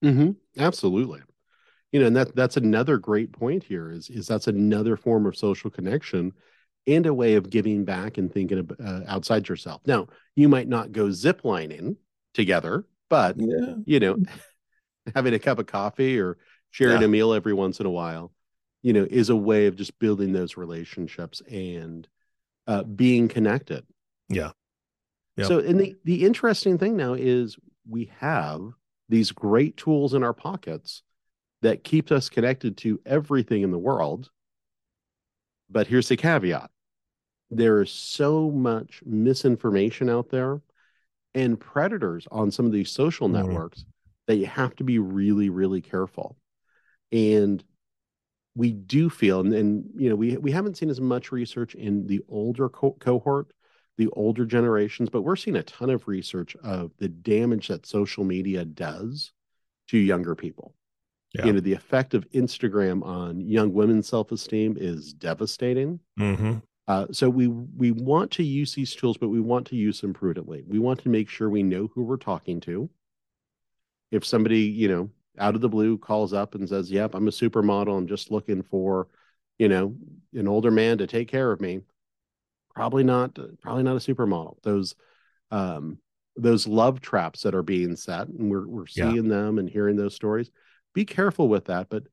Mm-hmm. 0.04 0.30
Absolutely. 0.62 1.20
You 1.90 1.98
know, 2.00 2.06
and 2.06 2.16
that 2.16 2.36
that's 2.36 2.56
another 2.56 2.98
great 2.98 3.32
point 3.32 3.64
here 3.64 3.90
is 3.90 4.08
is 4.10 4.28
that's 4.28 4.46
another 4.46 4.96
form 4.96 5.26
of 5.26 5.36
social 5.36 5.70
connection 5.70 6.32
and 6.86 7.04
a 7.04 7.12
way 7.12 7.34
of 7.34 7.50
giving 7.50 7.84
back 7.84 8.16
and 8.16 8.32
thinking 8.32 8.58
of, 8.60 8.72
uh, 8.78 9.00
outside 9.08 9.48
yourself. 9.48 9.82
Now, 9.86 10.06
you 10.36 10.48
might 10.48 10.68
not 10.68 10.92
go 10.92 11.06
ziplining 11.06 11.96
together, 12.32 12.86
but 13.10 13.36
yeah 13.38 13.74
you 13.86 13.98
know, 13.98 14.18
having 15.16 15.34
a 15.34 15.38
cup 15.40 15.58
of 15.58 15.66
coffee 15.66 16.20
or 16.20 16.38
sharing 16.70 17.00
Yeah. 17.00 17.06
a 17.06 17.08
meal 17.08 17.32
every 17.34 17.54
once 17.54 17.80
in 17.80 17.86
a 17.86 17.90
while, 17.90 18.32
you 18.82 18.92
know, 18.92 19.06
is 19.10 19.30
a 19.30 19.36
way 19.36 19.66
of 19.66 19.74
just 19.74 19.98
building 19.98 20.32
those 20.32 20.56
relationships 20.56 21.40
and 21.50 22.06
uh, 22.68 22.84
being 22.84 23.26
connected. 23.26 23.84
Yeah. 24.28 24.52
Yep. 25.38 25.46
So, 25.46 25.58
and 25.60 25.80
the 25.80 25.96
the 26.04 26.24
interesting 26.24 26.78
thing 26.78 26.96
now 26.96 27.14
is 27.14 27.56
we 27.88 28.10
have 28.18 28.72
these 29.08 29.32
great 29.32 29.76
tools 29.76 30.14
in 30.14 30.22
our 30.22 30.34
pockets 30.34 31.02
that 31.62 31.84
keep 31.84 32.12
us 32.12 32.28
connected 32.28 32.76
to 32.78 33.00
everything 33.06 33.62
in 33.62 33.70
the 33.70 33.78
world. 33.78 34.30
But 35.70 35.86
here's 35.86 36.08
the 36.08 36.16
caveat: 36.16 36.70
there 37.50 37.82
is 37.82 37.90
so 37.90 38.50
much 38.50 39.02
misinformation 39.06 40.10
out 40.10 40.30
there 40.30 40.62
and 41.34 41.60
predators 41.60 42.26
on 42.30 42.50
some 42.50 42.66
of 42.66 42.72
these 42.72 42.90
social 42.90 43.28
Mhm. 43.28 43.34
networks 43.34 43.84
that 44.26 44.36
you 44.36 44.46
have 44.46 44.76
to 44.76 44.84
be 44.84 44.98
really, 44.98 45.50
really 45.50 45.82
careful. 45.82 46.36
And 47.12 47.64
we 48.56 48.72
do 48.72 49.10
feel, 49.10 49.40
and, 49.40 49.54
and 49.54 49.90
you 49.96 50.10
know, 50.10 50.16
we 50.16 50.36
we 50.38 50.52
haven't 50.52 50.76
seen 50.78 50.90
as 50.90 51.00
much 51.00 51.32
research 51.32 51.74
in 51.76 52.06
the 52.06 52.22
older 52.28 52.68
co- 52.68 52.96
cohort, 53.00 53.52
the 53.98 54.08
older 54.14 54.46
generations, 54.46 55.10
but 55.10 55.22
we're 55.22 55.36
seeing 55.36 55.56
a 55.56 55.62
ton 55.62 55.90
of 55.90 56.08
research 56.08 56.56
of 56.62 56.92
the 56.98 57.08
damage 57.08 57.68
that 57.68 57.84
social 57.84 58.24
media 58.24 58.64
does 58.64 59.32
to 59.88 59.98
younger 59.98 60.34
people. 60.34 60.74
Yeah. 61.34 61.46
You 61.46 61.52
know, 61.52 61.60
the 61.60 61.74
effect 61.74 62.14
of 62.14 62.30
Instagram 62.30 63.04
on 63.04 63.40
young 63.40 63.74
women's 63.74 64.08
self-esteem 64.08 64.78
is 64.80 65.12
devastating. 65.12 66.00
hmm 66.16 66.54
Uh, 66.86 67.06
so 67.12 67.28
we 67.28 67.48
we 67.48 67.90
want 67.90 68.30
to 68.30 68.42
use 68.42 68.72
these 68.72 68.94
tools, 68.94 69.18
but 69.18 69.28
we 69.28 69.40
want 69.40 69.66
to 69.66 69.76
use 69.76 70.00
them 70.00 70.14
prudently. 70.14 70.64
We 70.66 70.78
want 70.78 71.02
to 71.02 71.10
make 71.10 71.28
sure 71.28 71.50
we 71.50 71.62
know 71.62 71.90
who 71.94 72.02
we're 72.02 72.16
talking 72.16 72.60
to. 72.60 72.88
If 74.10 74.24
somebody, 74.24 74.60
you 74.60 74.88
know, 74.88 75.10
out 75.38 75.54
of 75.54 75.60
the 75.60 75.68
blue 75.68 75.98
calls 75.98 76.32
up 76.32 76.54
and 76.54 76.66
says, 76.66 76.90
"Yep, 76.90 77.14
I'm 77.14 77.28
a 77.28 77.30
supermodel. 77.30 77.98
I'm 77.98 78.06
just 78.06 78.30
looking 78.30 78.62
for, 78.62 79.08
you 79.58 79.68
know, 79.68 79.94
an 80.32 80.48
older 80.48 80.70
man 80.70 80.96
to 80.98 81.06
take 81.06 81.28
care 81.28 81.52
of 81.52 81.60
me," 81.60 81.82
probably 82.78 83.04
not. 83.04 83.36
Probably 83.60 83.82
not 83.82 83.96
a 83.96 84.00
supermodel. 84.00 84.62
Those, 84.62 84.94
um, 85.50 85.98
those 86.36 86.66
love 86.66 87.00
traps 87.00 87.42
that 87.42 87.54
are 87.54 87.62
being 87.62 87.96
set, 87.96 88.28
and 88.28 88.50
we're 88.50 88.66
we're 88.66 88.86
Yeah. 88.86 89.10
seeing 89.10 89.28
them 89.28 89.58
and 89.58 89.68
hearing 89.68 89.96
those 89.96 90.14
stories. 90.14 90.50
Be 90.94 91.04
careful 91.04 91.48
with 91.48 91.66
that, 91.66 91.88
but 91.90 92.04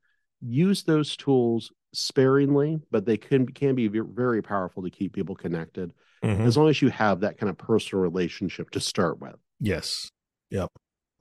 use 0.41 0.83
those 0.83 1.15
tools 1.15 1.71
sparingly, 1.93 2.79
but 2.91 3.05
they 3.05 3.17
can 3.17 3.45
can 3.47 3.75
be 3.75 3.87
very 3.87 4.41
powerful 4.41 4.83
to 4.83 4.89
keep 4.89 5.13
people 5.13 5.35
connected 5.35 5.93
hmm 6.23 6.45
as 6.45 6.57
long 6.57 6.69
as 6.69 6.81
you 6.81 6.89
have 6.89 7.21
that 7.21 7.37
kind 7.37 7.49
of 7.49 7.57
personal 7.57 8.01
relationship 8.01 8.69
to 8.71 8.79
start 8.79 9.19
with. 9.19 9.35
yes 9.59 10.09
yep 10.49 10.69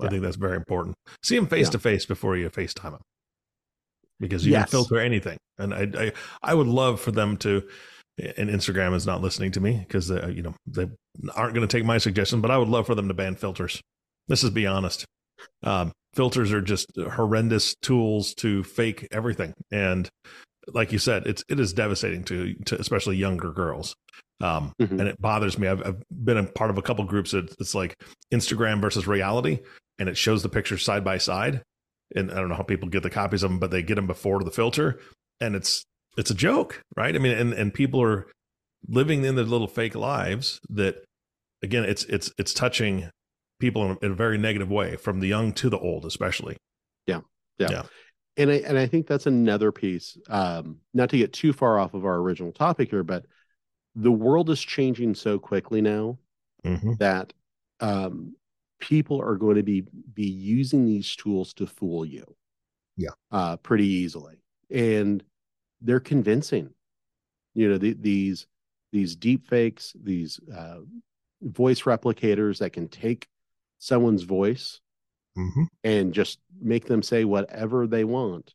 i 0.00 0.04
Yeah. 0.04 0.10
think 0.10 0.22
that's 0.22 0.36
very 0.36 0.56
important 0.56 0.94
see 1.22 1.36
them 1.36 1.46
face 1.46 1.68
to 1.68 1.78
face 1.78 2.04
before 2.04 2.36
you 2.36 2.50
facetime 2.50 2.92
them 2.92 3.00
because 4.18 4.44
you 4.44 4.52
Yes. 4.52 4.64
can 4.64 4.70
filter 4.70 4.98
anything 4.98 5.36
and 5.58 5.72
I, 5.72 5.86
I 5.96 6.12
i 6.42 6.54
would 6.54 6.66
love 6.66 7.00
for 7.00 7.12
them 7.12 7.36
to 7.38 7.62
and 8.18 8.48
instagram 8.48 8.94
is 8.94 9.06
not 9.06 9.20
listening 9.20 9.50
to 9.50 9.60
me 9.60 9.78
because 9.86 10.10
uh, 10.10 10.28
you 10.28 10.42
know 10.42 10.54
they 10.66 10.86
aren't 11.34 11.54
going 11.54 11.66
to 11.66 11.76
take 11.76 11.84
my 11.84 11.98
suggestion 11.98 12.40
but 12.40 12.50
i 12.50 12.56
would 12.58 12.68
love 12.68 12.86
for 12.86 12.94
them 12.94 13.08
to 13.08 13.14
ban 13.14 13.34
filters. 13.34 13.80
Let's 14.28 14.40
just 14.42 14.54
be 14.54 14.66
honest. 14.66 15.04
Um, 15.62 15.92
filters 16.14 16.50
are 16.52 16.62
just 16.62 16.86
horrendous 16.96 17.74
tools 17.82 18.32
to 18.36 18.62
fake 18.64 19.06
everything. 19.12 19.52
And 19.70 20.08
like 20.68 20.92
you 20.92 20.98
said 20.98 21.26
it's 21.26 21.44
it 21.50 21.60
is 21.60 21.74
devastating 21.74 22.24
to, 22.24 22.54
to 22.66 22.80
especially 22.80 23.16
younger 23.16 23.52
girls. 23.52 23.94
Um, 24.40 24.72
Mhm. 24.80 24.98
and 24.98 25.08
it 25.08 25.20
bothers 25.20 25.58
me. 25.58 25.68
I've, 25.68 25.86
I've 25.86 26.02
been 26.10 26.38
a 26.38 26.44
part 26.44 26.70
of 26.70 26.78
a 26.78 26.82
couple 26.82 27.04
groups 27.04 27.32
that 27.32 27.54
it's 27.60 27.74
like 27.74 27.94
instagram 28.32 28.80
versus 28.80 29.06
reality 29.06 29.60
and 29.98 30.08
it 30.08 30.16
shows 30.16 30.42
the 30.42 30.48
pictures 30.48 30.82
side 30.84 31.04
by 31.04 31.18
side. 31.18 31.62
And 32.16 32.30
i 32.30 32.36
don't 32.36 32.48
know 32.48 32.54
how 32.54 32.62
people 32.62 32.88
get 32.88 33.02
the 33.02 33.10
copies 33.10 33.42
of 33.42 33.50
them 33.50 33.58
but 33.58 33.70
they 33.70 33.82
get 33.82 33.96
them 33.96 34.06
before 34.06 34.42
the 34.42 34.50
filter 34.50 35.00
and 35.40 35.54
it's 35.54 35.84
it's 36.16 36.30
a 36.30 36.34
joke 36.34 36.82
right 36.96 37.14
i 37.14 37.18
mean 37.18 37.36
and 37.36 37.52
and 37.52 37.72
people 37.74 38.02
are 38.02 38.26
living 38.88 39.24
in 39.24 39.34
their 39.34 39.44
little 39.44 39.66
fake 39.68 39.94
lives 39.94 40.60
that 40.68 41.04
again 41.62 41.84
it's 41.84 42.04
it's 42.04 42.30
it's 42.38 42.52
touching 42.52 43.08
people 43.60 43.84
in 43.84 43.90
a, 44.02 44.06
in 44.06 44.12
a 44.12 44.14
very 44.14 44.36
negative 44.38 44.70
way 44.70 44.96
from 44.96 45.20
the 45.20 45.28
young 45.28 45.52
to 45.52 45.70
the 45.70 45.78
old 45.78 46.04
especially 46.04 46.56
Yeah. 47.06 47.20
Yeah. 47.58 47.68
yeah. 47.70 47.82
And 48.36 48.50
I 48.50 48.54
and 48.66 48.76
I 48.76 48.86
think 48.86 49.06
that's 49.06 49.26
another 49.26 49.70
piece. 49.70 50.18
Um, 50.28 50.78
not 50.92 51.08
to 51.10 51.16
get 51.16 51.32
too 51.32 51.52
far 51.52 51.78
off 51.78 51.94
of 51.94 52.04
our 52.04 52.16
original 52.16 52.50
topic 52.50 52.90
here, 52.90 53.04
but 53.04 53.24
the 53.94 54.10
world 54.10 54.50
is 54.50 54.60
changing 54.60 55.14
so 55.14 55.38
quickly 55.38 55.80
now 55.80 56.18
Mm-hmm. 56.64 56.94
that 56.98 57.32
um, 57.80 58.34
people 58.80 59.20
are 59.20 59.36
going 59.36 59.56
to 59.56 59.62
be 59.62 59.84
be 60.14 60.26
using 60.26 60.84
these 60.84 61.14
tools 61.14 61.54
to 61.54 61.66
fool 61.66 62.04
you. 62.04 62.24
Yeah. 62.96 63.10
uh, 63.30 63.56
pretty 63.58 63.86
easily, 63.86 64.42
and 64.70 65.22
they're 65.80 66.00
convincing. 66.00 66.70
You 67.54 67.70
know, 67.70 67.78
the, 67.78 67.94
these 67.94 68.46
these 68.92 69.16
deep 69.16 69.48
fakes, 69.48 69.94
these 70.00 70.40
uh, 70.54 70.78
voice 71.42 71.82
replicators 71.82 72.58
that 72.58 72.72
can 72.72 72.88
take 72.88 73.28
someone's 73.78 74.22
voice 74.22 74.80
Mm-hmm. 75.36 75.64
and 75.82 76.14
just 76.14 76.38
make 76.62 76.84
them 76.86 77.02
say 77.02 77.24
whatever 77.24 77.88
they 77.88 78.04
want. 78.04 78.54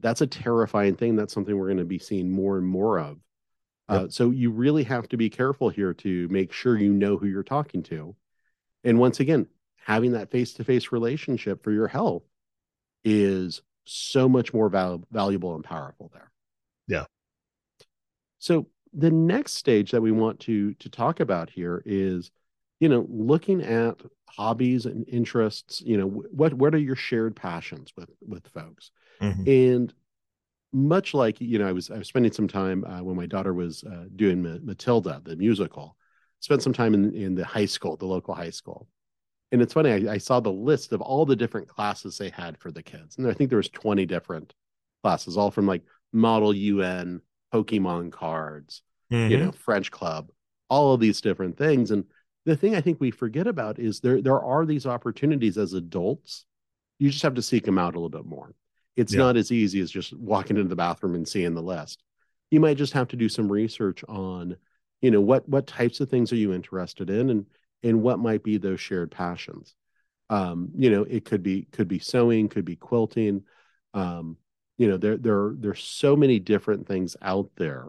That's 0.00 0.22
a 0.22 0.26
terrifying 0.26 0.96
thing. 0.96 1.14
That's 1.14 1.32
something 1.32 1.56
we're 1.56 1.68
going 1.68 1.76
to 1.76 1.84
be 1.84 2.00
seeing 2.00 2.28
more 2.32 2.58
and 2.58 2.66
more 2.66 2.98
of. 2.98 3.18
Uh, 3.88 4.08
so 4.08 4.30
you 4.30 4.50
really 4.50 4.82
have 4.82 5.08
to 5.10 5.16
be 5.16 5.30
careful 5.30 5.68
here 5.68 5.94
to 5.94 6.26
make 6.26 6.52
sure 6.52 6.76
you 6.76 6.92
know 6.92 7.16
who 7.16 7.26
you're 7.26 7.44
talking 7.44 7.84
to. 7.84 8.16
And 8.82 8.98
once 8.98 9.20
again, 9.20 9.46
having 9.76 10.14
that 10.14 10.32
face 10.32 10.52
to 10.54 10.64
face 10.64 10.90
relationship 10.90 11.62
for 11.62 11.70
your 11.70 11.86
health 11.86 12.24
is 13.04 13.62
so 13.84 14.28
much 14.28 14.52
more 14.52 14.68
val- 14.68 15.04
valuable 15.12 15.54
and 15.54 15.62
powerful 15.62 16.10
there. 16.12 16.32
Yeah. 16.88 17.04
So 18.38 18.68
the 18.92 19.10
next 19.10 19.54
stage 19.54 19.90
that 19.90 20.00
we 20.00 20.12
want 20.12 20.40
to 20.40 20.74
to 20.74 20.88
talk 20.88 21.20
about 21.20 21.50
here 21.50 21.82
is, 21.84 22.30
you 22.80 22.88
know, 22.88 23.06
looking 23.08 23.62
at 23.62 24.00
hobbies 24.28 24.86
and 24.86 25.08
interests. 25.08 25.80
You 25.80 25.98
know, 25.98 26.06
what 26.06 26.54
what 26.54 26.74
are 26.74 26.78
your 26.78 26.96
shared 26.96 27.36
passions 27.36 27.92
with 27.96 28.10
with 28.26 28.46
folks? 28.48 28.90
Mm-hmm. 29.20 29.48
And 29.48 29.94
much 30.72 31.14
like 31.14 31.40
you 31.40 31.58
know, 31.58 31.68
I 31.68 31.72
was 31.72 31.90
I 31.90 31.98
was 31.98 32.08
spending 32.08 32.32
some 32.32 32.48
time 32.48 32.84
uh, 32.84 33.02
when 33.02 33.16
my 33.16 33.26
daughter 33.26 33.54
was 33.54 33.84
uh, 33.84 34.04
doing 34.14 34.42
Ma- 34.42 34.58
Matilda, 34.62 35.20
the 35.24 35.36
musical. 35.36 35.96
Spent 36.40 36.62
some 36.62 36.74
time 36.74 36.94
in 36.94 37.14
in 37.14 37.34
the 37.34 37.44
high 37.44 37.64
school, 37.64 37.96
the 37.96 38.06
local 38.06 38.34
high 38.34 38.50
school, 38.50 38.88
and 39.52 39.62
it's 39.62 39.72
funny. 39.72 39.90
I, 39.90 40.14
I 40.14 40.18
saw 40.18 40.38
the 40.38 40.52
list 40.52 40.92
of 40.92 41.00
all 41.00 41.24
the 41.24 41.34
different 41.34 41.66
classes 41.66 42.18
they 42.18 42.28
had 42.28 42.58
for 42.58 42.70
the 42.70 42.82
kids, 42.82 43.16
and 43.16 43.26
I 43.26 43.32
think 43.32 43.48
there 43.48 43.56
was 43.56 43.70
twenty 43.70 44.04
different 44.04 44.52
classes, 45.02 45.38
all 45.38 45.50
from 45.50 45.66
like 45.66 45.82
Model 46.12 46.54
UN, 46.54 47.20
Pokemon 47.52 48.12
cards, 48.12 48.82
Mm-hmm. 49.12 49.30
you 49.30 49.38
know, 49.38 49.52
French 49.52 49.92
club, 49.92 50.30
all 50.68 50.92
of 50.92 50.98
these 51.00 51.20
different 51.20 51.56
things. 51.56 51.92
And 51.92 52.04
the 52.44 52.56
thing 52.56 52.74
I 52.74 52.80
think 52.80 53.00
we 53.00 53.12
forget 53.12 53.46
about 53.46 53.78
is 53.78 54.00
there 54.00 54.20
there 54.20 54.40
are 54.40 54.66
these 54.66 54.84
opportunities 54.84 55.56
as 55.58 55.74
adults. 55.74 56.44
You 56.98 57.10
just 57.10 57.22
have 57.22 57.34
to 57.34 57.42
seek 57.42 57.64
them 57.64 57.78
out 57.78 57.94
a 57.94 57.98
little 57.98 58.08
bit 58.08 58.26
more. 58.26 58.52
It's 58.96 59.12
Yeah. 59.12 59.18
not 59.20 59.36
as 59.36 59.52
easy 59.52 59.80
as 59.80 59.92
just 59.92 60.12
walking 60.16 60.56
into 60.56 60.68
the 60.68 60.74
bathroom 60.74 61.14
and 61.14 61.28
seeing 61.28 61.54
the 61.54 61.62
list. 61.62 62.02
You 62.50 62.58
might 62.58 62.78
just 62.78 62.94
have 62.94 63.06
to 63.08 63.16
do 63.16 63.28
some 63.28 63.50
research 63.52 64.02
on, 64.08 64.56
you 65.02 65.12
know, 65.12 65.20
what 65.20 65.48
what 65.48 65.68
types 65.68 66.00
of 66.00 66.08
things 66.10 66.32
are 66.32 66.36
you 66.36 66.52
interested 66.52 67.08
in 67.08 67.30
and 67.30 67.46
and 67.84 68.02
what 68.02 68.18
might 68.18 68.42
be 68.42 68.56
those 68.56 68.80
shared 68.80 69.12
passions. 69.12 69.76
Um, 70.30 70.70
you 70.74 70.90
know, 70.90 71.04
it 71.04 71.24
could 71.24 71.44
be 71.44 71.68
could 71.70 71.86
be 71.86 72.00
sewing, 72.00 72.48
could 72.48 72.64
be 72.64 72.74
quilting. 72.74 73.44
Um, 73.94 74.36
you 74.78 74.88
know, 74.88 74.96
there 74.96 75.16
there 75.16 75.52
there's 75.56 75.82
so 75.82 76.16
many 76.16 76.38
different 76.38 76.86
things 76.86 77.16
out 77.22 77.50
there. 77.56 77.86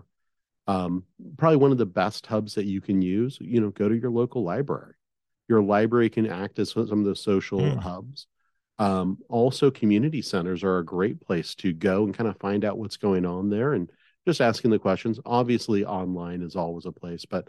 Um, 0.67 1.03
probably 1.37 1.57
one 1.57 1.71
of 1.71 1.77
the 1.77 1.85
best 1.85 2.27
hubs 2.27 2.55
that 2.55 2.65
you 2.65 2.81
can 2.81 3.01
use 3.01 3.37
you 3.41 3.61
know 3.61 3.69
go 3.69 3.89
to 3.89 3.97
your 3.97 4.11
local 4.11 4.43
library. 4.43 4.95
Your 5.47 5.61
library 5.63 6.09
can 6.09 6.27
act 6.27 6.59
as 6.59 6.71
some 6.71 6.91
of 6.91 7.05
those 7.05 7.23
social 7.23 7.59
Mm. 7.59 7.79
hubs. 7.79 8.27
Um, 8.79 9.17
also 9.29 9.71
community 9.71 10.21
centers 10.21 10.63
are 10.63 10.77
a 10.79 10.85
great 10.85 11.19
place 11.21 11.55
to 11.55 11.73
go 11.73 12.03
and 12.03 12.13
kind 12.13 12.29
of 12.29 12.37
find 12.37 12.63
out 12.63 12.77
what's 12.77 12.97
going 12.97 13.25
on 13.25 13.49
there 13.49 13.73
and 13.73 13.89
just 14.27 14.41
asking 14.41 14.71
the 14.71 14.79
questions. 14.79 15.19
Obviously 15.25 15.85
online 15.85 16.41
is 16.41 16.55
always 16.55 16.85
a 16.85 16.91
place 16.91 17.25
but 17.25 17.47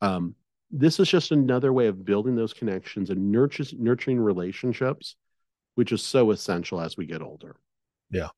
um, 0.00 0.34
this 0.70 1.00
is 1.00 1.08
just 1.08 1.32
another 1.32 1.72
way 1.72 1.86
of 1.86 2.04
building 2.04 2.36
those 2.36 2.52
connections 2.52 3.10
and 3.10 3.32
nurtures, 3.32 3.72
nurturing 3.76 4.20
relationships 4.20 5.16
which 5.74 5.92
is 5.92 6.02
so 6.02 6.30
essential 6.32 6.80
as 6.80 6.96
we 6.96 7.06
get 7.06 7.22
older. 7.22 7.56
Yeah. 8.10 8.28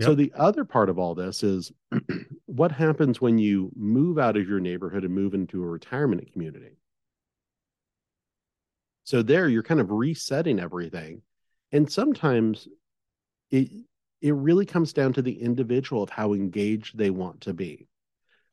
So 0.00 0.14
the 0.14 0.32
other 0.34 0.64
part 0.64 0.88
of 0.88 0.98
all 0.98 1.14
this 1.14 1.42
is 1.42 1.72
what 2.46 2.72
happens 2.72 3.20
when 3.20 3.38
you 3.38 3.70
move 3.76 4.18
out 4.18 4.36
of 4.36 4.48
your 4.48 4.60
neighborhood 4.60 5.04
and 5.04 5.14
move 5.14 5.34
into 5.34 5.62
a 5.62 5.66
retirement 5.66 6.32
community. 6.32 6.76
So 9.04 9.22
there 9.22 9.48
you're 9.48 9.62
kind 9.62 9.80
of 9.80 9.90
resetting 9.90 10.60
everything. 10.60 11.22
And 11.72 11.90
sometimes 11.90 12.68
it 13.50 13.70
it 14.20 14.34
really 14.34 14.66
comes 14.66 14.92
down 14.92 15.12
to 15.14 15.22
the 15.22 15.40
individual 15.40 16.02
of 16.02 16.10
how 16.10 16.32
engaged 16.32 16.96
they 16.96 17.10
want 17.10 17.40
to 17.42 17.52
be. 17.52 17.88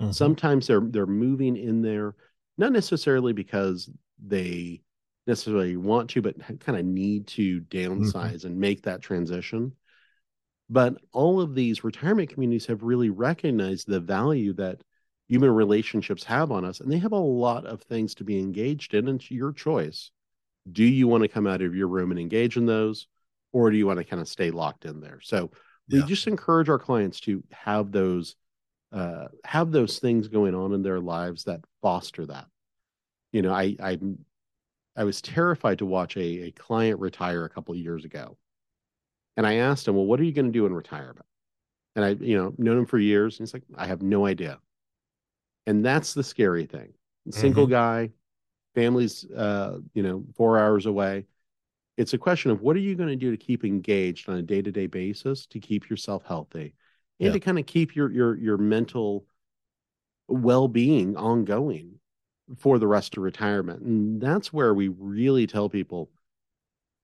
Mhm. 0.02 0.13
Sometimes 0.13 0.67
they're 0.67 0.82
they're 0.82 1.06
moving 1.06 1.56
in 1.56 1.82
there 1.82 2.15
not 2.58 2.71
necessarily 2.71 3.32
because 3.32 3.89
they 4.21 4.82
necessarily 5.28 5.78
want 5.78 6.10
to, 6.10 6.21
but 6.21 6.39
kind 6.60 6.78
of 6.78 6.86
need 6.86 7.28
to 7.28 7.62
downsize 7.62 8.43
and 8.45 8.60
make 8.60 8.84
that 8.84 9.02
transition. 9.02 9.71
But 10.69 10.97
all 11.12 11.41
of 11.41 11.55
these 11.55 11.84
retirement 11.84 12.29
communities 12.29 12.67
have 12.67 12.84
really 12.84 13.10
recognized 13.10 13.88
the 13.88 13.99
value 13.99 14.53
that 14.53 14.82
human 15.27 15.51
relationships 15.51 16.23
have 16.23 16.51
on 16.51 16.65
us, 16.65 16.79
and 16.79 16.91
they 16.91 16.99
have 16.99 17.12
a 17.12 17.17
lot 17.17 17.65
of 17.65 17.82
things 17.82 18.15
to 18.15 18.23
be 18.23 18.39
engaged 18.39 18.93
in. 18.93 19.08
And 19.08 19.19
it's 19.19 19.32
your 19.32 19.51
choice. 19.51 20.12
Do 20.71 20.84
you 20.84 21.08
want 21.08 21.23
to 21.23 21.27
come 21.27 21.47
out 21.47 21.62
of 21.62 21.75
your 21.75 21.88
room 21.88 22.12
and 22.12 22.19
engage 22.19 22.58
in 22.58 22.65
those, 22.65 23.08
or 23.51 23.71
do 23.71 23.77
you 23.77 23.88
want 23.88 23.97
to 23.97 24.03
kind 24.03 24.21
of 24.21 24.27
stay 24.27 24.51
locked 24.51 24.86
in 24.86 24.99
there? 25.01 25.19
So 25.21 25.51
we 25.89 25.99
Yeah. 25.99 26.05
just 26.05 26.27
encourage 26.27 26.69
our 26.69 26.79
clients 26.79 27.19
to 27.21 27.43
have 27.51 27.91
those 27.91 28.36
uh, 28.91 29.27
have 29.45 29.71
those 29.71 29.99
things 29.99 30.27
going 30.27 30.55
on 30.55 30.73
in 30.73 30.82
their 30.82 30.99
lives 30.99 31.43
that 31.43 31.62
foster 31.82 32.25
that. 32.25 32.47
You 33.32 33.41
know, 33.43 33.53
I 33.53 33.75
I 33.79 33.99
I 34.95 35.03
was 35.03 35.21
terrified 35.21 35.79
to 35.79 35.86
watch 35.86 36.17
a, 36.17 36.47
a 36.47 36.51
client 36.51 36.99
retire 36.99 37.45
a 37.45 37.49
couple 37.49 37.73
of 37.73 37.79
years 37.79 38.05
ago. 38.05 38.38
And 39.39 39.47
I 39.47 39.54
asked 39.54 39.88
him, 39.88 39.95
Well, 39.95 40.06
what 40.06 40.19
are 40.19 40.25
you 40.25 40.34
going 40.34 40.47
to 40.47 40.52
do 40.52 40.65
in 40.65 40.73
retirement? 40.73 41.25
And 41.95 42.04
I, 42.04 42.10
you 42.10 42.38
know, 42.38 42.54
known 42.58 42.80
him 42.80 42.86
for 42.86 42.99
years. 42.99 43.39
And 43.39 43.47
he's 43.47 43.54
like, 43.54 43.63
I 43.73 43.88
have 43.88 44.02
no 44.02 44.25
idea. 44.25 44.60
And 45.65 45.84
that's 45.84 46.13
the 46.13 46.25
scary 46.25 46.65
thing. 46.65 46.91
Single 47.32 47.65
guy, 47.65 48.10
family's 48.75 49.23
uh, 49.32 49.78
you 49.93 50.04
know, 50.04 50.25
four 50.36 50.60
hours 50.60 50.88
away. 50.88 51.25
It's 51.95 52.13
a 52.13 52.17
question 52.17 52.52
of 52.52 52.60
what 52.60 52.75
are 52.75 52.80
you 52.80 52.95
going 52.95 53.08
to 53.08 53.15
do 53.15 53.32
to 53.32 53.38
keep 53.38 53.63
engaged 53.63 54.28
on 54.28 54.36
a 54.36 54.41
day-to-day 54.41 54.88
basis 54.88 55.45
to 55.45 55.60
keep 55.60 55.89
yourself 55.89 56.25
healthy 56.25 56.73
and 57.21 57.28
Yeah. 57.28 57.32
to 57.32 57.39
kind 57.39 57.60
of 57.60 57.65
keep 57.65 57.95
your 57.95 58.12
your 58.12 58.36
your 58.38 58.58
mental 58.58 59.25
well-being 60.28 61.15
ongoing 61.15 62.02
for 62.58 62.78
the 62.78 62.88
rest 62.88 63.15
of 63.15 63.23
retirement. 63.23 63.84
And 63.84 64.19
that's 64.19 64.52
where 64.52 64.73
we 64.73 64.89
really 64.89 65.47
tell 65.47 65.69
people 65.69 66.10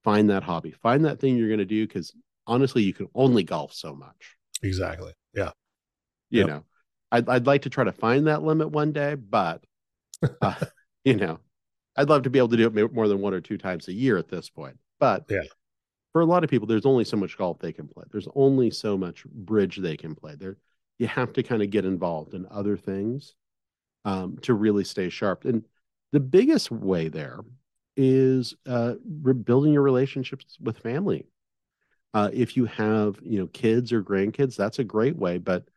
find 0.04 0.30
that 0.30 0.44
hobby, 0.44 0.72
find 0.72 1.06
that 1.06 1.22
thing 1.22 1.38
you're 1.38 1.48
going 1.48 1.60
to 1.60 1.66
do 1.66 1.88
because 1.88 2.14
honestly, 2.48 2.84
you 2.84 2.94
can 2.94 3.08
only 3.16 3.44
golf 3.44 3.74
so 3.74 3.96
much. 3.96 4.36
Exactly. 4.64 5.14
Yeah. 5.34 5.52
You 6.30 6.40
Yep. 6.40 6.48
know, 6.48 6.64
I'd, 7.12 7.30
I'd 7.30 7.48
like 7.48 7.64
to 7.64 7.70
try 7.70 7.84
to 7.84 7.92
find 7.92 8.28
that 8.28 8.44
limit 8.44 8.72
one 8.72 8.92
day, 8.92 9.16
but, 9.16 9.64
uh, 10.42 10.56
you 11.04 11.16
know, 11.16 11.40
I'd 11.96 12.10
love 12.10 12.24
to 12.24 12.30
be 12.30 12.40
able 12.40 12.50
to 12.50 12.58
do 12.58 12.68
it 12.68 12.94
more 12.94 13.08
than 13.08 13.22
one 13.22 13.34
or 13.34 13.42
two 13.42 13.58
times 13.58 13.88
a 13.88 13.94
year 13.94 14.18
at 14.18 14.28
this 14.28 14.50
point. 14.50 14.78
But 15.00 15.26
Yeah. 15.30 15.44
for 16.14 16.22
a 16.22 16.26
lot 16.26 16.44
of 16.44 16.50
people, 16.50 16.68
there's 16.68 16.86
only 16.86 17.04
so 17.06 17.18
much 17.18 17.38
golf 17.38 17.60
they 17.60 17.74
can 17.74 17.88
play. 17.88 18.06
There's 18.12 18.28
only 18.36 18.72
so 18.72 18.98
much 18.98 19.26
bridge 19.26 19.78
they 19.78 19.98
can 19.98 20.16
play. 20.16 20.36
There, 20.36 20.58
you 20.98 21.08
have 21.08 21.34
to 21.34 21.44
kind 21.44 21.62
of 21.62 21.70
get 21.70 21.86
involved 21.86 22.34
in 22.34 22.48
other 22.50 22.78
things 22.78 23.36
um, 24.06 24.38
to 24.44 24.54
really 24.54 24.84
stay 24.84 25.10
sharp. 25.10 25.46
And 25.46 25.64
the 26.12 26.20
biggest 26.20 26.72
way 26.72 27.08
there 27.10 27.40
is 27.98 28.56
uh, 28.66 28.96
rebuilding 29.22 29.74
your 29.74 29.82
relationships 29.82 30.58
with 30.62 30.78
family. 30.80 31.26
Uh, 32.16 32.32
if 32.34 32.58
you 32.58 32.66
have, 32.66 33.20
you 33.24 33.40
know, 33.40 33.48
kids 33.50 33.94
or 33.94 34.04
grandkids, 34.04 34.58
that's 34.58 34.80
a 34.80 34.86
great 34.86 35.18
way. 35.18 35.38
But 35.40 35.70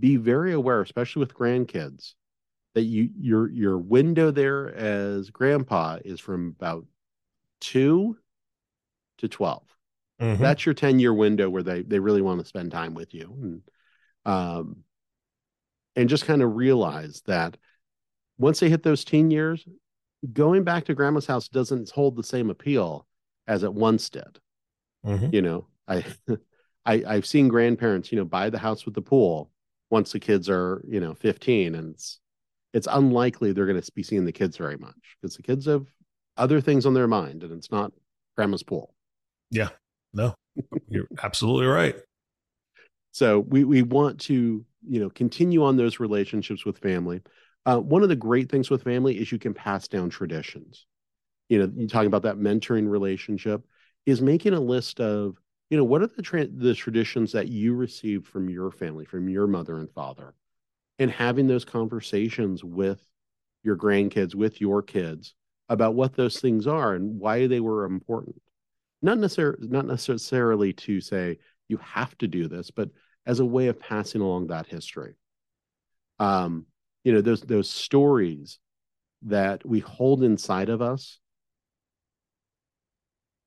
be 0.00 0.16
very 0.16 0.54
aware, 0.54 0.82
especially 0.82 1.20
with 1.20 1.34
grandkids, 1.34 2.14
that 2.74 2.84
you 2.84 3.10
your 3.18 3.50
your 3.50 3.78
window 3.78 4.30
there 4.30 4.74
as 4.74 5.30
grandpa 5.30 5.98
is 6.04 6.20
from 6.20 6.56
about 6.58 6.86
two 7.60 8.18
to 9.18 9.28
12 9.28 9.62
Mhm. 10.18 10.38
that's 10.42 10.66
your 10.66 10.74
10 10.74 10.98
year 10.98 11.14
window 11.14 11.50
where 11.50 11.62
they 11.62 11.82
they 11.82 11.98
really 11.98 12.22
want 12.22 12.40
to 12.40 12.46
spend 12.46 12.72
time 12.72 12.94
with 12.94 13.14
you 13.14 13.34
and 13.42 13.62
um 14.26 14.84
and 15.96 16.08
just 16.08 16.26
kind 16.26 16.42
of 16.42 16.56
realize 16.56 17.22
that 17.26 17.56
once 18.38 18.60
they 18.60 18.70
hit 18.70 18.82
those 18.82 19.04
teen 19.04 19.30
years 19.30 19.66
going 20.32 20.64
back 20.64 20.84
to 20.86 20.94
grandma's 20.94 21.26
house 21.26 21.48
doesn't 21.48 21.90
hold 21.90 22.16
the 22.16 22.24
same 22.24 22.50
appeal 22.50 23.06
as 23.46 23.62
it 23.62 23.74
once 23.74 24.10
did 24.10 24.40
Mhm. 25.04 25.32
you 25.32 25.42
know 25.42 25.66
i 25.92 26.04
i 26.86 27.02
i've 27.06 27.26
seen 27.26 27.48
grandparents 27.48 28.10
you 28.10 28.18
know 28.18 28.24
buy 28.24 28.50
the 28.50 28.58
house 28.58 28.84
with 28.84 28.94
the 28.94 29.02
pool 29.02 29.50
once 29.90 30.12
the 30.12 30.20
kids 30.20 30.48
are 30.48 30.82
you 30.88 31.00
know 31.00 31.14
15 31.14 31.74
and 31.74 31.94
it's 31.94 32.20
it's 32.72 32.88
unlikely 32.90 33.52
they're 33.52 33.66
going 33.66 33.80
to 33.80 33.92
be 33.92 34.02
seeing 34.02 34.24
the 34.24 34.32
kids 34.32 34.56
very 34.56 34.76
much 34.76 35.16
because 35.20 35.36
the 35.36 35.42
kids 35.42 35.66
have 35.66 35.86
other 36.36 36.60
things 36.60 36.86
on 36.86 36.94
their 36.94 37.08
mind 37.08 37.42
and 37.42 37.52
it's 37.52 37.70
not 37.70 37.92
grandma's 38.36 38.62
pool 38.62 38.94
Yeah. 39.50 39.68
No, 40.14 40.34
you're 40.88 41.08
absolutely 41.22 41.66
right. 41.66 41.96
So 43.12 43.40
we 43.40 43.64
we 43.64 43.82
want 43.82 44.20
to 44.22 44.64
you 44.86 45.00
know 45.00 45.10
continue 45.10 45.64
on 45.64 45.76
those 45.76 46.00
relationships 46.00 46.64
with 46.64 46.78
family. 46.78 47.20
Uh, 47.64 47.78
one 47.78 48.02
of 48.02 48.08
the 48.08 48.16
great 48.16 48.50
things 48.50 48.70
with 48.70 48.82
family 48.82 49.18
is 49.18 49.30
you 49.30 49.38
can 49.38 49.54
pass 49.54 49.86
down 49.88 50.10
traditions. 50.10 50.86
You 51.48 51.60
know, 51.60 51.72
you 51.76 51.86
talking 51.86 52.08
about 52.08 52.22
that 52.22 52.36
mentoring 52.36 52.88
relationship 52.88 53.62
is 54.04 54.20
making 54.20 54.54
a 54.54 54.60
list 54.60 55.00
of, 55.00 55.36
you 55.72 55.78
know, 55.78 55.84
what 55.84 56.02
are 56.02 56.06
the 56.06 56.20
tra- 56.20 56.46
the 56.46 56.74
traditions 56.74 57.32
that 57.32 57.48
you 57.48 57.72
received 57.72 58.26
from 58.26 58.50
your 58.50 58.70
family, 58.70 59.06
from 59.06 59.26
your 59.30 59.46
mother 59.46 59.78
and 59.78 59.90
father, 59.90 60.34
and 60.98 61.10
having 61.10 61.46
those 61.46 61.64
conversations 61.64 62.62
with 62.62 63.02
your 63.62 63.74
grandkids, 63.74 64.34
with 64.34 64.60
your 64.60 64.82
kids 64.82 65.34
about 65.70 65.94
what 65.94 66.14
those 66.14 66.38
things 66.38 66.66
are 66.66 66.92
and 66.92 67.18
why 67.18 67.46
they 67.46 67.60
were 67.60 67.86
important. 67.86 68.36
Not 69.00 69.16
necessarily, 69.16 69.66
not 69.66 69.86
necessarily 69.86 70.74
to 70.74 71.00
say 71.00 71.38
you 71.68 71.78
have 71.78 72.18
to 72.18 72.28
do 72.28 72.48
this, 72.48 72.70
but 72.70 72.90
as 73.24 73.40
a 73.40 73.46
way 73.46 73.68
of 73.68 73.80
passing 73.80 74.20
along 74.20 74.48
that 74.48 74.66
history. 74.66 75.14
Um, 76.18 76.66
you 77.02 77.14
know, 77.14 77.22
those 77.22 77.40
those 77.40 77.70
stories 77.70 78.58
that 79.22 79.64
we 79.64 79.78
hold 79.78 80.22
inside 80.22 80.68
of 80.68 80.82
us 80.82 81.18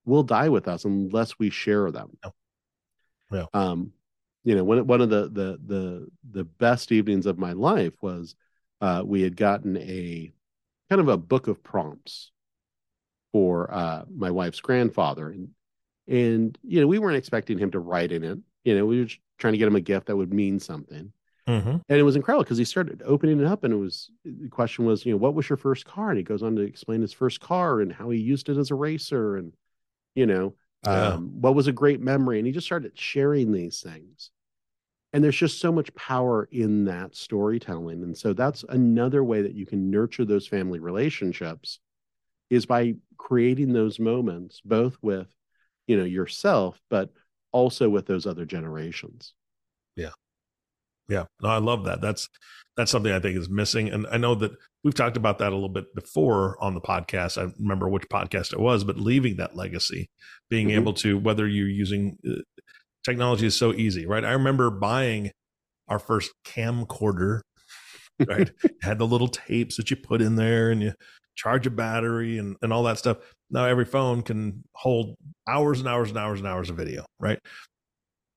will 0.05 0.23
die 0.23 0.49
with 0.49 0.67
us 0.67 0.85
unless 0.85 1.37
we 1.39 1.49
share 1.49 1.91
them. 1.91 2.17
Yeah. 2.23 2.29
yeah. 3.31 3.45
Um, 3.53 3.91
you 4.43 4.55
know, 4.55 4.63
one 4.63 4.85
one 4.85 5.01
of 5.01 5.09
the 5.09 5.23
the 5.23 5.59
the 5.65 6.07
the 6.31 6.43
best 6.43 6.91
evenings 6.91 7.25
of 7.25 7.39
my 7.39 7.53
life 7.53 7.93
was 8.01 8.35
uh, 8.81 9.01
we 9.05 9.21
had 9.21 9.35
gotten 9.35 9.77
a 9.77 10.31
kind 10.89 11.01
of 11.01 11.07
a 11.07 11.17
book 11.17 11.47
of 11.47 11.63
prompts 11.63 12.31
for 13.31 13.73
uh, 13.73 14.05
my 14.15 14.31
wife's 14.31 14.61
grandfather, 14.61 15.29
and 15.29 15.49
and 16.07 16.57
you 16.63 16.79
know 16.79 16.87
we 16.87 16.99
weren't 16.99 17.17
expecting 17.17 17.57
him 17.57 17.71
to 17.71 17.79
write 17.79 18.11
in 18.11 18.23
it. 18.23 18.37
You 18.63 18.77
know, 18.77 18.85
we 18.85 19.01
were 19.01 19.09
trying 19.39 19.53
to 19.53 19.57
get 19.57 19.67
him 19.67 19.75
a 19.75 19.81
gift 19.81 20.07
that 20.07 20.15
would 20.15 20.33
mean 20.33 20.59
something. 20.59 21.11
Mm-hmm. 21.47 21.77
And 21.89 21.99
it 21.99 22.03
was 22.03 22.15
incredible 22.15 22.43
because 22.43 22.57
he 22.57 22.65
started 22.65 23.03
opening 23.05 23.39
it 23.39 23.45
up, 23.45 23.63
and 23.63 23.73
it 23.73 23.77
was 23.77 24.09
the 24.23 24.49
question 24.49 24.85
was, 24.85 25.05
you 25.05 25.11
know, 25.11 25.17
what 25.17 25.35
was 25.35 25.47
your 25.47 25.57
first 25.57 25.85
car? 25.85 26.09
And 26.09 26.17
he 26.17 26.23
goes 26.23 26.41
on 26.41 26.55
to 26.55 26.61
explain 26.61 27.01
his 27.01 27.13
first 27.13 27.39
car 27.39 27.81
and 27.81 27.91
how 27.91 28.09
he 28.09 28.19
used 28.19 28.49
it 28.49 28.57
as 28.57 28.71
a 28.71 28.75
racer, 28.75 29.37
and 29.37 29.53
you 30.15 30.25
know, 30.25 30.55
Yeah. 30.83 31.13
um, 31.13 31.41
what 31.41 31.55
was 31.55 31.67
a 31.67 31.71
great 31.71 32.01
memory. 32.01 32.39
And 32.39 32.47
he 32.47 32.53
just 32.53 32.65
started 32.65 32.97
sharing 32.97 33.51
these 33.51 33.81
things. 33.81 34.31
And 35.13 35.23
there's 35.23 35.37
just 35.37 35.59
so 35.59 35.71
much 35.71 35.93
power 35.95 36.49
in 36.51 36.85
that 36.85 37.15
storytelling. 37.15 38.03
And 38.03 38.17
so 38.17 38.33
that's 38.33 38.65
another 38.67 39.23
way 39.23 39.43
that 39.43 39.55
you 39.55 39.65
can 39.65 39.89
nurture 39.89 40.25
those 40.25 40.47
family 40.47 40.79
relationships 40.79 41.79
is 42.49 42.65
by 42.65 42.95
creating 43.17 43.71
those 43.73 43.99
moments, 43.99 44.61
both 44.63 44.97
with, 45.01 45.27
you 45.87 45.97
know, 45.97 46.03
yourself, 46.03 46.79
but 46.89 47.11
also 47.51 47.89
with 47.89 48.05
those 48.05 48.25
other 48.25 48.45
generations. 48.45 49.33
Yeah, 51.07 51.25
no, 51.41 51.49
I 51.49 51.57
love 51.57 51.85
that. 51.85 52.01
That's 52.01 52.27
that's 52.77 52.91
something 52.91 53.11
I 53.11 53.19
think 53.19 53.37
is 53.37 53.49
missing, 53.49 53.89
and 53.89 54.05
I 54.11 54.17
know 54.17 54.35
that 54.35 54.51
we've 54.83 54.93
talked 54.93 55.17
about 55.17 55.37
that 55.39 55.51
a 55.51 55.55
little 55.55 55.69
bit 55.69 55.93
before 55.95 56.61
on 56.63 56.73
the 56.73 56.81
podcast. 56.81 57.37
I 57.41 57.51
remember 57.59 57.87
which 57.89 58.03
podcast 58.11 58.53
it 58.53 58.59
was, 58.59 58.83
but 58.83 58.97
leaving 58.97 59.37
that 59.37 59.55
legacy, 59.55 60.07
being 60.49 60.67
Mhm. 60.67 60.75
able 60.75 60.93
to 60.95 61.17
whether 61.17 61.47
you're 61.47 61.69
using 61.69 62.17
uh, 62.27 62.41
technology 63.05 63.47
is 63.47 63.55
so 63.55 63.73
easy, 63.73 64.05
right? 64.05 64.25
I 64.25 64.31
remember 64.33 64.69
buying 64.71 65.31
our 65.89 65.99
first 65.99 66.31
camcorder, 66.45 67.41
right? 68.27 68.51
Had 68.81 68.99
the 68.99 69.07
little 69.07 69.27
tapes 69.27 69.77
that 69.77 69.89
you 69.91 69.97
put 69.97 70.21
in 70.21 70.35
there, 70.35 70.71
and 70.71 70.81
you 70.81 70.93
charge 71.35 71.67
a 71.67 71.71
battery 71.71 72.37
and 72.37 72.55
and 72.61 72.73
all 72.73 72.83
that 72.83 72.97
stuff. 72.97 73.17
Now 73.49 73.65
every 73.65 73.85
phone 73.85 74.21
can 74.23 74.63
hold 74.75 75.15
hours 75.47 75.79
and 75.79 75.87
hours 75.89 76.09
and 76.09 76.17
hours 76.17 76.39
and 76.39 76.47
hours 76.47 76.69
of 76.69 76.77
video, 76.77 77.05
right? 77.19 77.39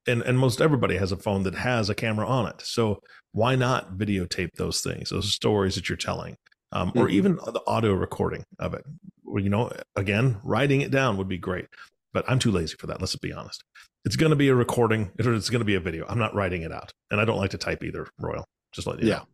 And 0.09 0.23
and 0.23 0.38
most 0.38 0.61
everybody 0.61 0.97
has 0.97 1.12
a 1.12 1.16
phone 1.16 1.42
that 1.44 1.55
has 1.55 1.88
a 1.90 1.94
camera 1.94 2.27
on 2.27 2.47
it. 2.49 2.61
So 2.62 3.01
why 3.33 3.55
not 3.55 3.92
videotape 3.97 4.51
those 4.57 4.81
things, 4.81 5.11
those 5.11 5.33
stories 5.33 5.75
that 5.77 5.88
you're 5.88 5.97
telling, 5.97 6.37
um, 6.73 6.92
or 6.97 7.07
Mhm. 7.07 7.12
even 7.12 7.35
the 7.37 7.62
audio 7.66 7.92
recording 7.92 8.44
of 8.59 8.75
it? 8.75 8.85
Well, 9.23 9.42
you 9.42 9.51
know, 9.51 9.71
again, 9.94 10.40
writing 10.42 10.81
it 10.81 10.90
down 10.90 11.16
would 11.18 11.29
be 11.29 11.38
great, 11.38 11.66
but 12.12 12.25
I'm 12.29 12.38
too 12.38 12.51
lazy 12.51 12.77
for 12.79 12.87
that. 12.88 13.01
Let's 13.01 13.14
be 13.16 13.33
honest. 13.33 13.62
It's 14.05 14.16
going 14.16 14.31
to 14.31 14.37
be 14.37 14.49
a 14.49 14.55
recording, 14.55 15.11
or 15.23 15.35
it's 15.35 15.51
going 15.51 15.61
to 15.61 15.66
be 15.66 15.75
a 15.75 15.81
video. 15.81 16.07
I'm 16.09 16.18
not 16.18 16.35
writing 16.35 16.62
it 16.62 16.73
out, 16.73 16.90
and 17.11 17.21
I 17.21 17.25
don't 17.27 17.37
like 17.37 17.51
to 17.51 17.59
type 17.59 17.85
either. 17.85 18.09
Royal, 18.18 18.44
just 18.73 18.87
let 18.87 19.01
you 19.01 19.09
Yeah. 19.09 19.16
know. 19.18 19.27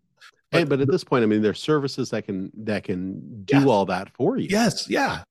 Hey, 0.51 0.65
but 0.65 0.81
at 0.81 0.89
this 0.89 1.05
point, 1.05 1.23
I 1.23 1.27
mean, 1.27 1.43
there's 1.43 1.61
services 1.61 2.11
that 2.11 2.25
can 2.27 2.51
that 2.65 2.85
can 2.85 3.45
do 3.45 3.61
Yeah. 3.61 3.67
all 3.67 3.87
that 3.87 4.13
for 4.15 4.37
you. 4.37 4.49
Yes, 4.51 4.89
yeah, 4.89 5.23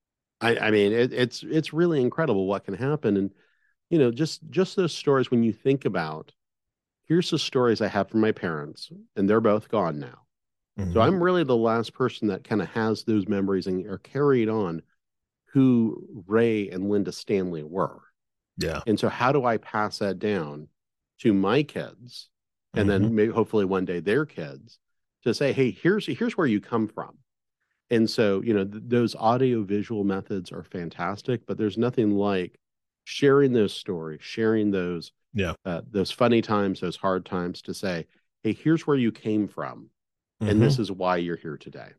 I, 0.41 0.57
I 0.57 0.71
mean, 0.71 0.91
it, 0.91 1.13
it's 1.13 1.43
it's 1.43 1.73
really 1.73 2.01
incredible 2.01 2.45
what 2.45 2.63
can 2.65 2.73
happen, 2.73 3.17
and 3.17 3.31
you 3.93 3.99
know, 3.99 4.11
just 4.11 4.41
just 4.51 4.75
those 4.75 4.93
stories 4.93 5.31
when 5.31 5.43
you 5.43 5.53
think 5.53 5.85
about, 5.85 6.33
here's 7.07 7.31
the 7.31 7.39
stories 7.39 7.81
I 7.81 7.89
have 7.89 8.09
from 8.09 8.21
my 8.21 8.31
parents, 8.31 8.91
and 9.15 9.29
they're 9.29 9.41
both 9.41 9.69
gone 9.69 9.99
now. 9.99 10.23
Mhm. 10.77 10.93
So 10.93 11.01
I'm 11.01 11.23
really 11.23 11.43
the 11.43 11.57
last 11.57 11.93
person 11.93 12.29
that 12.29 12.43
kind 12.43 12.61
of 12.61 12.69
has 12.69 13.03
those 13.03 13.27
memories 13.27 13.67
and 13.67 13.85
are 13.87 13.99
carried 13.99 14.49
on 14.49 14.83
who 15.53 16.23
Ray 16.27 16.69
and 16.69 16.89
Linda 16.89 17.11
Standley 17.11 17.63
were. 17.63 18.01
yeah, 18.57 18.81
And 18.85 18.99
so 18.99 19.09
how 19.09 19.31
do 19.31 19.45
I 19.45 19.57
pass 19.57 19.99
that 19.99 20.19
down 20.19 20.69
to 21.19 21.33
my 21.33 21.63
kids 21.63 22.29
and 22.75 22.89
Mhm. 22.89 22.89
then 22.89 23.15
maybe 23.15 23.31
hopefully 23.31 23.65
one 23.65 23.85
day 23.85 23.99
their 24.01 24.25
kids 24.25 24.79
to 25.23 25.33
say, 25.33 25.53
hey, 25.53 25.71
here's 25.71 26.07
here's 26.07 26.37
where 26.37 26.47
you 26.47 26.61
come 26.61 26.87
from. 26.87 27.17
And 27.91 28.09
so, 28.09 28.41
you 28.41 28.53
know, 28.53 28.65
th- 28.65 28.83
those 28.87 29.15
audio 29.15 29.63
visual 29.63 30.03
methods 30.03 30.51
are 30.51 30.63
fantastic, 30.63 31.45
but 31.45 31.57
there's 31.57 31.77
nothing 31.77 32.11
like 32.11 32.59
sharing 33.03 33.53
those 33.53 33.73
stories, 33.73 34.21
sharing 34.21 34.71
those 34.71 35.11
Yeah. 35.33 35.53
uh, 35.65 35.81
those 35.89 36.11
funny 36.11 36.41
times, 36.41 36.79
those 36.79 36.95
hard 36.97 37.25
times 37.25 37.61
to 37.63 37.73
say, 37.73 38.07
hey, 38.43 38.53
here's 38.53 38.85
where 38.85 38.97
you 38.97 39.11
came 39.11 39.47
from 39.47 39.89
Mhm. 40.41 40.49
and 40.49 40.61
this 40.61 40.79
is 40.79 40.91
why 40.91 41.17
you're 41.17 41.37
here 41.37 41.57
today. 41.57 41.91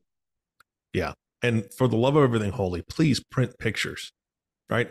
Yeah, 0.93 1.15
and 1.43 1.73
for 1.75 1.89
the 1.89 1.97
love 1.97 2.17
of 2.17 2.23
everything 2.23 2.53
holy, 2.53 2.83
please 2.83 3.23
print 3.31 3.59
pictures, 3.59 4.13
right? 4.71 4.91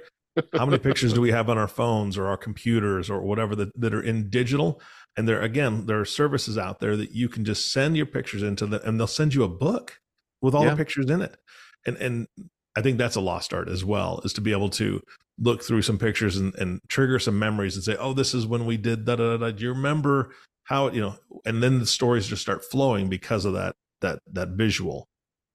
How 0.54 0.65
many 0.65 0.80
pictures 0.80 1.13
do 1.13 1.21
we 1.21 1.30
have 1.32 1.47
on 1.47 1.60
our 1.60 1.67
phones 1.67 2.17
or 2.17 2.26
our 2.28 2.38
computers 2.38 3.08
or 3.10 3.21
whatever 3.21 3.56
that, 3.56 3.69
that 3.80 3.93
are 3.93 4.02
in 4.02 4.30
digital? 4.32 4.82
And 5.15 5.28
there, 5.28 5.39
again, 5.39 5.86
there 5.86 5.99
are 5.99 6.06
services 6.06 6.58
out 6.58 6.80
there 6.80 6.97
that 6.97 7.12
you 7.12 7.30
can 7.30 7.45
just 7.45 7.71
send 7.71 7.95
your 7.95 8.08
pictures 8.08 8.41
into 8.41 8.65
the, 8.65 8.82
and 8.82 8.99
they'll 8.99 9.06
send 9.06 9.36
you 9.36 9.43
a 9.43 9.47
book 9.47 9.99
with 10.41 10.56
all 10.56 10.63
Yeah. 10.63 10.71
the 10.71 10.78
pictures 10.78 11.06
in 11.10 11.21
it. 11.21 11.38
And, 11.86 11.97
and 11.97 12.28
I 12.76 12.82
think 12.82 12.97
that's 12.97 13.15
a 13.15 13.21
lost 13.21 13.54
art 13.54 13.69
as 13.69 13.86
well, 13.86 14.21
is 14.26 14.34
to 14.34 14.41
be 14.41 14.52
able 14.52 14.69
to 14.71 15.02
look 15.39 15.63
through 15.63 15.81
some 15.81 15.97
pictures 15.97 16.37
and, 16.37 16.53
and 16.55 16.79
trigger 16.87 17.19
some 17.19 17.37
memories 17.39 17.75
and 17.75 17.83
say, 17.83 17.95
oh, 17.99 18.13
this 18.13 18.33
is 18.33 18.45
when 18.45 18.65
we 18.65 18.77
did 18.77 19.05
da 19.05 19.15
da 19.15 19.37
da. 19.37 19.51
Do 19.51 19.63
you 19.63 19.73
remember 19.73 20.31
how, 20.65 20.89
you 20.89 21.01
know, 21.01 21.15
and 21.45 21.61
then 21.61 21.79
the 21.79 21.85
stories 21.85 22.27
just 22.27 22.41
start 22.41 22.63
flowing 22.63 23.09
because 23.09 23.45
of 23.45 23.53
that, 23.53 23.75
that, 24.01 24.19
that 24.31 24.49
visual. 24.49 25.07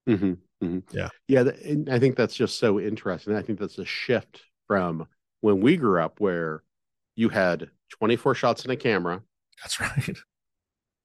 hmm 0.06 0.34
hmm 0.60 0.78
Yeah. 0.92 1.08
Yeah. 1.28 1.44
and 1.64 1.88
I 1.88 1.98
think 1.98 2.16
that's 2.16 2.34
just 2.34 2.58
so 2.58 2.80
interesting. 2.80 3.34
I 3.34 3.42
think 3.42 3.58
that's 3.58 3.78
a 3.78 3.84
shift 3.84 4.42
from 4.66 5.06
when 5.40 5.60
we 5.60 5.76
grew 5.76 6.02
up 6.02 6.20
where 6.20 6.62
you 7.16 7.28
had 7.28 7.70
24 7.90 8.34
shots 8.34 8.64
in 8.64 8.70
a 8.70 8.76
camera 8.76 9.22
That's 9.62 9.80
right. 9.80 10.16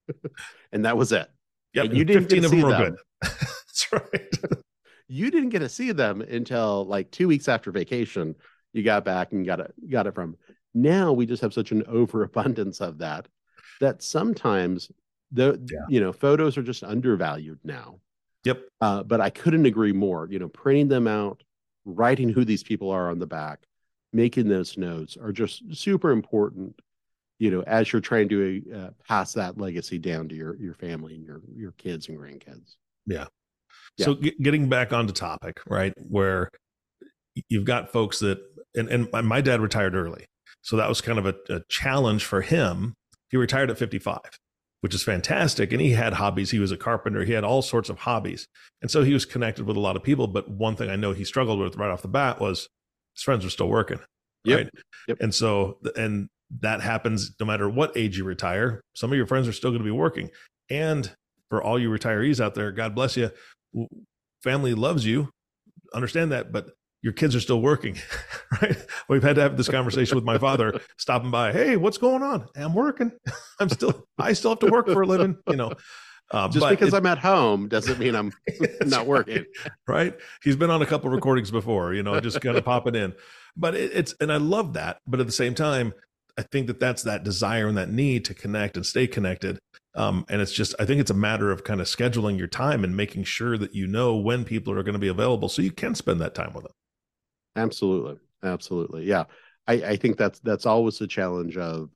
and 0.71 0.85
that 0.85 0.97
was 0.97 1.11
it. 1.11 1.29
Yep, 1.73 1.85
And 1.85 1.97
you 1.97 2.05
didn't 2.05 2.23
15 2.23 2.45
of 2.45 2.51
them 2.51 2.61
were 2.61 2.69
them. 2.69 2.81
good. 2.91 2.95
That's 3.21 3.91
right. 3.91 4.37
You 5.09 5.29
didn't 5.29 5.49
get 5.49 5.59
to 5.59 5.69
see 5.69 5.91
them 5.91 6.21
until 6.21 6.85
like 6.85 7.11
two 7.11 7.27
weeks 7.27 7.47
after 7.47 7.71
vacation. 7.71 8.35
You 8.73 8.83
got 8.83 9.05
back 9.05 9.31
and 9.31 9.45
got 9.45 9.59
it 9.59 9.73
got 9.89 10.07
it 10.07 10.15
from. 10.15 10.35
Now 10.73 11.13
we 11.13 11.25
just 11.25 11.41
have 11.41 11.53
such 11.53 11.71
an 11.71 11.83
overabundance 11.87 12.81
of 12.81 12.97
that 12.99 13.27
that 13.79 14.01
sometimes 14.03 14.91
the 15.31 15.59
Yeah. 15.71 15.79
you 15.89 15.99
know 16.01 16.11
photos 16.13 16.57
are 16.57 16.63
just 16.63 16.83
undervalued 16.83 17.59
now. 17.63 17.99
Yep. 18.43 18.63
Uh, 18.81 19.03
but 19.03 19.21
I 19.21 19.29
couldn't 19.29 19.65
agree 19.65 19.93
more. 19.93 20.27
You 20.29 20.39
know, 20.39 20.49
printing 20.49 20.89
them 20.89 21.07
out, 21.07 21.43
writing 21.85 22.29
who 22.29 22.43
these 22.43 22.63
people 22.63 22.89
are 22.89 23.09
on 23.09 23.19
the 23.19 23.27
back, 23.27 23.65
making 24.11 24.49
those 24.49 24.77
notes 24.77 25.15
are 25.17 25.31
just 25.31 25.63
super 25.75 26.11
important. 26.11 26.79
You 27.39 27.51
know, 27.51 27.61
as 27.63 27.91
you're 27.91 28.01
trying 28.01 28.29
to 28.29 28.63
uh, 28.75 28.89
pass 29.07 29.33
that 29.33 29.57
legacy 29.57 29.97
down 29.97 30.27
to 30.29 30.35
your 30.35 30.55
your 30.57 30.73
family 30.73 31.15
and 31.15 31.25
your 31.25 31.41
your 31.55 31.71
kids 31.73 32.09
and 32.09 32.17
grandkids. 32.17 32.75
Yeah. 33.05 33.25
So 33.99 34.15
get, 34.15 34.41
getting 34.41 34.69
back 34.69 34.91
onto 34.93 35.13
topic, 35.13 35.59
right? 35.67 35.93
Where 36.09 36.49
you've 37.49 37.65
got 37.65 37.91
folks 37.91 38.19
that, 38.19 38.39
and, 38.75 38.89
and 38.89 39.11
my- 39.27 39.41
dad 39.41 39.61
retired 39.61 39.95
early. 39.95 40.25
So 40.61 40.77
that 40.77 40.89
was 40.89 41.01
kind 41.01 41.19
of 41.19 41.25
a, 41.25 41.35
a 41.49 41.61
challenge 41.69 42.23
for 42.25 42.41
him. 42.41 42.93
He 43.29 43.37
retired 43.37 43.69
at 43.69 43.77
55, 43.77 44.19
which 44.81 44.95
is 44.95 45.03
fantastic. 45.03 45.71
And 45.71 45.81
he 45.81 45.91
had 45.91 46.13
hobbies. 46.13 46.51
He 46.51 46.59
was 46.59 46.71
a 46.71 46.77
carpenter. 46.77 47.25
He 47.25 47.33
had 47.33 47.43
all 47.43 47.61
sorts 47.61 47.89
of 47.89 47.99
hobbies. 47.99 48.47
And 48.81 48.89
so 48.89 49.03
he 49.03 49.13
was 49.13 49.25
connected 49.25 49.65
with 49.65 49.75
a 49.75 49.81
lot 49.81 49.95
of 49.95 50.03
people. 50.03 50.27
But 50.27 50.49
one 50.49 50.75
thing 50.75 50.89
I 50.89 50.95
know 50.95 51.11
he 51.11 51.25
struggled 51.25 51.59
with 51.59 51.75
right 51.75 51.91
off 51.91 52.01
the 52.01 52.07
bat 52.07 52.39
was 52.39 52.69
his 53.15 53.23
friends 53.23 53.43
were 53.43 53.49
still 53.49 53.67
working. 53.67 53.99
Yep. 54.45 54.57
Right. 54.57 54.69
Yep. 55.07 55.17
And 55.19 55.35
so, 55.35 55.79
and 55.95 56.29
that 56.61 56.81
happens 56.81 57.31
no 57.39 57.45
matter 57.45 57.67
what 57.67 57.95
age 57.97 58.17
you 58.17 58.23
retire. 58.23 58.81
Some 58.95 59.11
of 59.11 59.17
your 59.17 59.27
friends 59.27 59.47
are 59.47 59.53
still 59.53 59.71
going 59.71 59.81
to 59.81 59.85
be 59.85 59.91
working. 59.91 60.29
And 60.69 61.13
for 61.49 61.61
all 61.61 61.79
you 61.79 61.89
retirees 61.89 62.39
out 62.39 62.55
there, 62.55 62.71
God 62.71 62.95
bless 62.95 63.17
you. 63.17 63.31
Family 64.43 64.73
loves 64.73 65.05
you. 65.05 65.29
Understand 65.93 66.31
that, 66.31 66.51
but 66.51 66.71
your 67.03 67.13
kids 67.13 67.35
are 67.35 67.41
still 67.41 67.61
working, 67.61 67.97
right? 68.61 68.77
We've 69.09 69.21
had 69.21 69.35
to 69.35 69.41
have 69.41 69.57
this 69.57 69.67
conversation 69.67 70.15
with 70.15 70.23
my 70.23 70.37
father 70.37 70.79
stopping 70.97 71.29
by. 71.29 71.51
Hey, 71.51 71.75
what's 71.75 71.97
going 71.97 72.23
on? 72.23 72.47
I'm 72.55 72.73
working. 72.73 73.11
I'm 73.59 73.69
still, 73.69 74.07
I 74.17 74.33
still 74.33 74.51
have 74.51 74.59
to 74.59 74.67
work 74.67 74.87
for 74.87 75.01
a 75.01 75.05
living, 75.05 75.37
you 75.47 75.57
know. 75.57 75.73
Uh, 76.31 76.47
Just 76.47 76.67
because 76.67 76.93
it, 76.93 76.97
I'm 76.97 77.05
at 77.05 77.19
home 77.19 77.67
doesn't 77.67 77.99
mean 77.99 78.15
I'm 78.15 78.31
not 78.85 79.05
working. 79.05 79.45
Right. 79.87 80.15
He's 80.43 80.55
been 80.55 80.71
on 80.71 80.81
a 80.81 80.85
couple 80.85 81.11
recordings 81.11 81.51
before, 81.51 81.93
you 81.93 82.01
know, 82.01 82.19
just 82.21 82.41
kind 82.41 82.57
of 82.57 82.65
popping 82.65 82.95
in. 82.95 83.13
But 83.55 83.75
it, 83.75 83.91
it's, 83.93 84.15
and 84.19 84.31
I 84.31 84.37
love 84.37 84.73
that. 84.73 84.97
But 85.05 85.19
at 85.19 85.27
the 85.27 85.33
same 85.33 85.53
time, 85.53 85.93
I 86.37 86.41
think 86.41 86.67
that 86.67 86.79
that's 86.79 87.03
that 87.03 87.23
desire 87.23 87.67
and 87.67 87.77
that 87.77 87.91
need 87.91 88.25
to 88.25 88.33
connect 88.33 88.77
and 88.77 88.85
stay 88.85 89.05
connected. 89.05 89.59
Um, 89.93 90.25
and 90.29 90.41
it's 90.41 90.53
just, 90.53 90.73
I 90.79 90.85
think 90.85 91.01
it's 91.01 91.11
a 91.11 91.15
matter 91.15 91.51
of 91.51 91.65
kind 91.65 91.81
of 91.81 91.85
scheduling 91.85 92.39
your 92.39 92.47
time 92.47 92.83
and 92.83 92.97
making 92.97 93.25
sure 93.25 93.57
that 93.57 93.75
you 93.75 93.85
know 93.85 94.15
when 94.15 94.43
people 94.43 94.73
are 94.73 94.81
going 94.81 94.93
to 94.93 94.99
be 94.99 95.09
available 95.09 95.49
so 95.49 95.61
you 95.61 95.71
can 95.71 95.93
spend 95.93 96.19
that 96.21 96.33
time 96.33 96.53
with 96.53 96.63
them. 96.63 96.73
Absolutely. 97.55 98.17
Absolutely. 98.43 99.05
Yeah. 99.05 99.25
I, 99.67 99.73
I 99.73 99.95
think 99.95 100.17
that's, 100.17 100.39
that's 100.39 100.65
always 100.65 100.99
the 100.99 101.07
challenge 101.07 101.57
of 101.57 101.89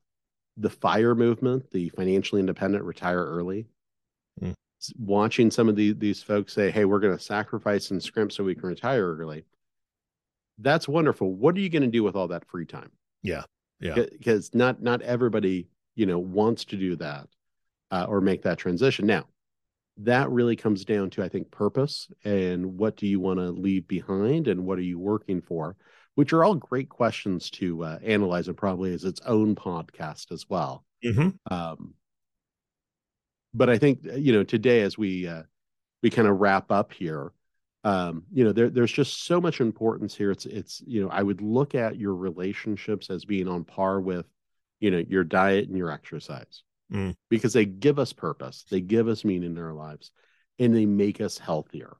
the 0.56 0.70
fire 0.70 1.16
movement, 1.16 1.70
the 1.72 1.90
financially 1.90 2.40
independent 2.40 2.84
retire 2.84 3.24
early. 3.24 3.68
Mm. 4.42 4.54
Watching 4.98 5.52
some 5.52 5.68
of 5.68 5.76
the, 5.76 5.94
these 5.94 6.24
folks 6.24 6.54
say, 6.54 6.72
Hey, 6.72 6.86
we're 6.86 7.00
going 7.00 7.18
to 7.18 7.24
sacrifice 7.24 7.92
and 7.92 8.02
scrimp 8.02 8.32
so 8.32 8.44
we 8.44 8.56
can 8.56 8.70
retire 8.70 9.16
early. 9.16 9.46
That's 10.60 10.88
wonderful. 10.88 11.34
What 11.34 11.56
are 11.56 11.60
you 11.60 11.70
going 11.70 11.84
to 11.84 11.88
do 11.88 12.04
with 12.04 12.16
all 12.16 12.30
that 12.30 12.48
free 12.48 12.66
time? 12.66 12.92
Yeah. 13.22 13.44
Yeah. 13.80 13.96
Because 13.96 14.54
not 14.56 14.82
not 14.82 15.02
everybody, 15.04 15.68
you 15.96 16.06
know, 16.06 16.18
wants 16.18 16.66
to 16.66 16.78
do 16.78 16.96
that 16.96 17.28
uh, 17.92 18.06
or 18.10 18.22
make 18.22 18.42
that 18.44 18.58
transition. 18.58 19.06
Now, 19.06 19.26
that 20.00 20.30
really 20.30 20.56
comes 20.56 20.86
down 20.86 21.10
to 21.12 21.24
I 21.24 21.30
think 21.30 21.52
purpose 21.52 22.08
and 22.24 22.78
what 22.78 22.96
do 22.96 23.08
you 23.08 23.20
want 23.20 23.40
to 23.40 23.50
leave 23.52 23.88
behind 23.88 24.48
and 24.48 24.66
what 24.66 24.78
are 24.78 24.84
you 24.84 25.00
working 25.00 25.42
for, 25.42 25.76
which 26.16 26.34
are 26.34 26.44
all 26.44 26.56
great 26.56 26.90
questions 26.90 27.50
to 27.52 27.84
uh, 27.84 28.00
analyze 28.04 28.48
and 28.48 28.58
probably 28.58 28.94
as 28.94 29.04
its 29.04 29.22
own 29.26 29.56
podcast 29.56 30.32
as 30.32 30.46
well. 30.50 30.84
Mm-hmm. 31.06 31.30
Um, 31.54 31.94
but 33.54 33.70
I 33.70 33.78
think 33.78 34.00
you 34.04 34.34
know 34.34 34.44
today 34.44 34.82
as 34.82 34.98
we 34.98 35.28
uh, 35.28 35.44
we 36.04 36.10
kind 36.10 36.28
of 36.28 36.40
wrap 36.40 36.72
up 36.72 36.94
here, 36.94 37.32
um, 37.84 38.24
you 38.34 38.44
know, 38.44 38.52
there, 38.52 38.70
there's 38.70 38.92
just 38.92 39.26
so 39.26 39.40
much 39.40 39.62
importance 39.62 40.16
here. 40.16 40.32
It's, 40.32 40.46
it's, 40.46 40.84
you 40.86 41.02
know, 41.02 41.10
I 41.10 41.24
would 41.24 41.42
look 41.42 41.74
at 41.74 41.98
your 41.98 42.16
relationships 42.16 43.10
as 43.10 43.24
being 43.24 43.48
on 43.48 43.64
par 43.64 44.02
with, 44.02 44.26
you 44.80 44.92
know, 44.92 45.04
your 45.08 45.24
diet 45.24 45.70
and 45.70 45.78
your 45.78 45.90
exercise 45.90 46.64
mm. 46.92 47.16
because 47.30 47.54
they 47.54 47.66
give 47.66 48.00
us 48.00 48.14
purpose, 48.14 48.66
they 48.70 48.82
give 48.82 49.08
us 49.08 49.24
meaning 49.24 49.52
in 49.52 49.64
our 49.64 49.74
lives, 49.74 50.12
and 50.60 50.76
they 50.76 50.86
make 50.86 51.22
us 51.22 51.38
healthier. 51.38 51.98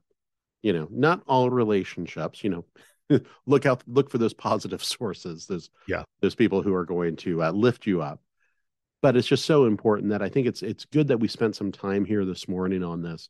You 0.62 0.72
know, 0.72 0.88
not 0.90 1.22
all 1.26 1.50
relationships, 1.50 2.42
you 2.42 2.50
know, 2.50 3.20
look 3.46 3.64
out, 3.64 3.82
look 3.86 4.10
for 4.10 4.18
those 4.18 4.34
positive 4.34 4.82
sources. 4.98 5.46
There's, 5.46 5.70
yeah, 5.86 6.02
there's 6.20 6.34
people 6.34 6.62
who 6.62 6.74
are 6.74 6.84
going 6.84 7.16
to 7.16 7.42
uh, 7.42 7.50
lift 7.50 7.86
you 7.86 8.02
up. 8.02 8.20
But 9.00 9.16
it's 9.16 9.28
just 9.28 9.44
so 9.44 9.66
important 9.66 10.10
that 10.10 10.22
I 10.22 10.28
think 10.28 10.48
it's 10.48 10.62
it's 10.62 10.84
good 10.84 11.08
that 11.08 11.20
we 11.20 11.28
spent 11.28 11.54
some 11.54 11.70
time 11.70 12.04
here 12.04 12.24
this 12.24 12.48
morning 12.48 12.82
on 12.82 13.02
this 13.02 13.28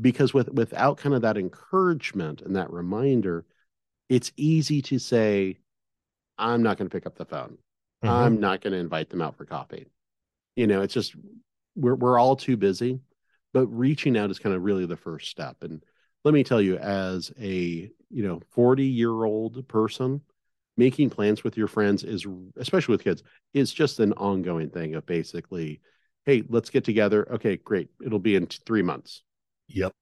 because 0.00 0.34
with 0.34 0.48
without 0.50 0.98
kind 0.98 1.14
of 1.14 1.22
that 1.22 1.36
encouragement 1.36 2.42
and 2.42 2.56
that 2.56 2.72
reminder 2.72 3.44
it's 4.08 4.32
easy 4.36 4.82
to 4.82 4.98
say 4.98 5.58
i'm 6.38 6.62
not 6.62 6.76
going 6.76 6.88
to 6.88 6.94
pick 6.94 7.06
up 7.06 7.16
the 7.16 7.24
phone 7.24 7.56
mm-hmm. 8.04 8.08
i'm 8.08 8.40
not 8.40 8.60
going 8.60 8.72
to 8.72 8.78
invite 8.78 9.10
them 9.10 9.22
out 9.22 9.36
for 9.36 9.44
coffee 9.44 9.86
you 10.54 10.66
know 10.66 10.82
it's 10.82 10.94
just 10.94 11.14
we're 11.74 11.94
we're 11.94 12.18
all 12.18 12.36
too 12.36 12.56
busy 12.56 13.00
but 13.52 13.66
reaching 13.68 14.16
out 14.16 14.30
is 14.30 14.38
kind 14.38 14.54
of 14.54 14.62
really 14.62 14.86
the 14.86 14.96
first 14.96 15.28
step 15.28 15.56
and 15.62 15.82
let 16.24 16.34
me 16.34 16.42
tell 16.42 16.60
you 16.60 16.76
as 16.76 17.32
a 17.40 17.90
you 18.10 18.22
know 18.22 18.40
40 18.52 18.84
year 18.84 19.24
old 19.24 19.66
person 19.68 20.20
making 20.76 21.08
plans 21.08 21.42
with 21.42 21.56
your 21.56 21.68
friends 21.68 22.04
is 22.04 22.26
especially 22.56 22.92
with 22.92 23.04
kids 23.04 23.22
is 23.54 23.72
just 23.72 24.00
an 24.00 24.12
ongoing 24.14 24.70
thing 24.70 24.94
of 24.94 25.06
basically 25.06 25.80
hey 26.24 26.42
let's 26.48 26.70
get 26.70 26.84
together 26.84 27.26
okay 27.32 27.56
great 27.56 27.88
it'll 28.04 28.18
be 28.18 28.36
in 28.36 28.46
3 28.46 28.82
months 28.82 29.22
Yep. 29.68 29.92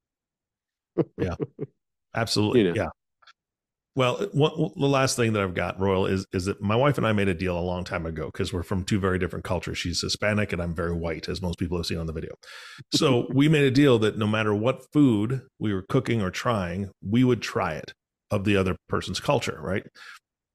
Yeah. 1.19 1.35
Absolutely. 2.15 2.61
You 2.61 2.69
know. 2.69 2.75
Yeah. 2.77 2.89
Well, 3.97 4.27
one, 4.33 4.73
the 4.77 4.89
last 4.89 5.17
thing 5.17 5.35
that 5.35 5.43
I've 5.43 5.55
got, 5.55 5.79
Royal, 5.79 6.07
is 6.07 6.27
is 6.33 6.47
that 6.47 6.61
my 6.61 6.75
wife 6.75 6.99
and 6.99 7.07
I 7.07 7.13
made 7.13 7.29
a 7.29 7.35
deal 7.35 7.57
a 7.57 7.61
long 7.61 7.85
time 7.85 8.07
ago 8.07 8.27
because 8.27 8.53
we're 8.53 8.65
from 8.65 8.83
two 8.83 8.99
very 8.99 9.21
different 9.21 9.45
cultures. 9.45 9.79
She's 9.79 10.01
Hispanic 10.01 10.53
and 10.53 10.61
I'm 10.61 10.75
very 10.75 10.95
white, 10.95 11.29
as 11.29 11.41
most 11.41 11.59
people 11.59 11.79
have 11.79 11.87
seen 11.87 11.99
on 11.99 12.07
the 12.07 12.13
video. 12.13 12.35
So 12.93 13.29
we 13.33 13.49
made 13.49 13.65
a 13.65 13.71
deal 13.71 14.01
that 14.01 14.19
no 14.19 14.27
matter 14.27 14.53
what 14.53 14.83
food 14.93 15.43
we 15.61 15.73
were 15.73 15.85
cooking 15.89 16.23
or 16.23 16.31
trying, 16.31 16.91
we 17.09 17.23
would 17.23 17.41
try 17.41 17.75
it 17.75 17.93
of 18.33 18.45
the 18.45 18.57
other 18.57 18.77
person's 18.89 19.21
culture, 19.21 19.59
right? 19.61 19.85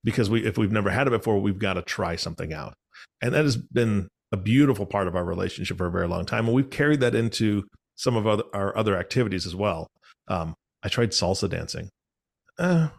Because 0.03 0.29
we, 0.29 0.45
if 0.45 0.57
we've 0.57 0.71
never 0.71 0.89
had 0.89 1.07
it 1.07 1.11
before, 1.11 1.39
we've 1.39 1.59
got 1.59 1.73
to 1.73 1.81
try 1.81 2.17
something 2.17 2.53
out, 2.53 2.73
and 3.21 3.33
that 3.33 3.45
has 3.45 3.55
been 3.55 4.09
a 4.31 4.37
beautiful 4.37 4.85
part 4.85 5.07
of 5.07 5.15
our 5.15 5.25
relationship 5.25 5.77
for 5.77 5.87
a 5.87 5.91
very 5.91 6.07
long 6.07 6.25
time, 6.25 6.45
and 6.45 6.53
we've 6.53 6.69
carried 6.69 6.99
that 7.01 7.15
into 7.15 7.63
some 7.95 8.15
of 8.15 8.27
other, 8.27 8.43
our 8.53 8.77
other 8.77 8.97
activities 8.97 9.45
as 9.45 9.55
well. 9.55 9.87
Um, 10.27 10.55
I 10.83 10.89
tried 10.89 11.11
salsa 11.11 11.49
dancing. 11.49 11.89
Uh, 12.57 12.89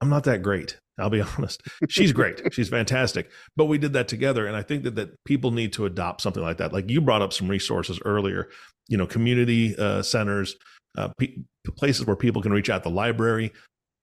I'm 0.00 0.08
not 0.08 0.24
that 0.24 0.42
great. 0.42 0.78
I'll 0.98 1.10
be 1.10 1.20
honest. 1.38 1.62
She's 1.88 2.12
great. 2.12 2.52
She's 2.52 2.68
fantastic. 2.68 3.30
But 3.56 3.66
we 3.66 3.78
did 3.78 3.92
that 3.94 4.08
together. 4.08 4.46
And 4.46 4.56
I 4.56 4.62
think 4.62 4.84
that, 4.84 4.94
that 4.96 5.10
people 5.24 5.50
need 5.50 5.72
to 5.74 5.86
adopt 5.86 6.20
something 6.20 6.42
like 6.42 6.58
that. 6.58 6.72
Like 6.72 6.90
you 6.90 7.00
brought 7.00 7.22
up 7.22 7.32
some 7.32 7.48
resources 7.48 7.98
earlier, 8.04 8.48
you 8.88 8.96
know, 8.96 9.06
community 9.06 9.76
uh, 9.76 10.02
centers, 10.02 10.56
uh, 10.96 11.08
p- 11.18 11.42
places 11.76 12.06
where 12.06 12.16
people 12.16 12.42
can 12.42 12.52
reach 12.52 12.70
out, 12.70 12.82
the 12.82 12.90
library. 12.90 13.52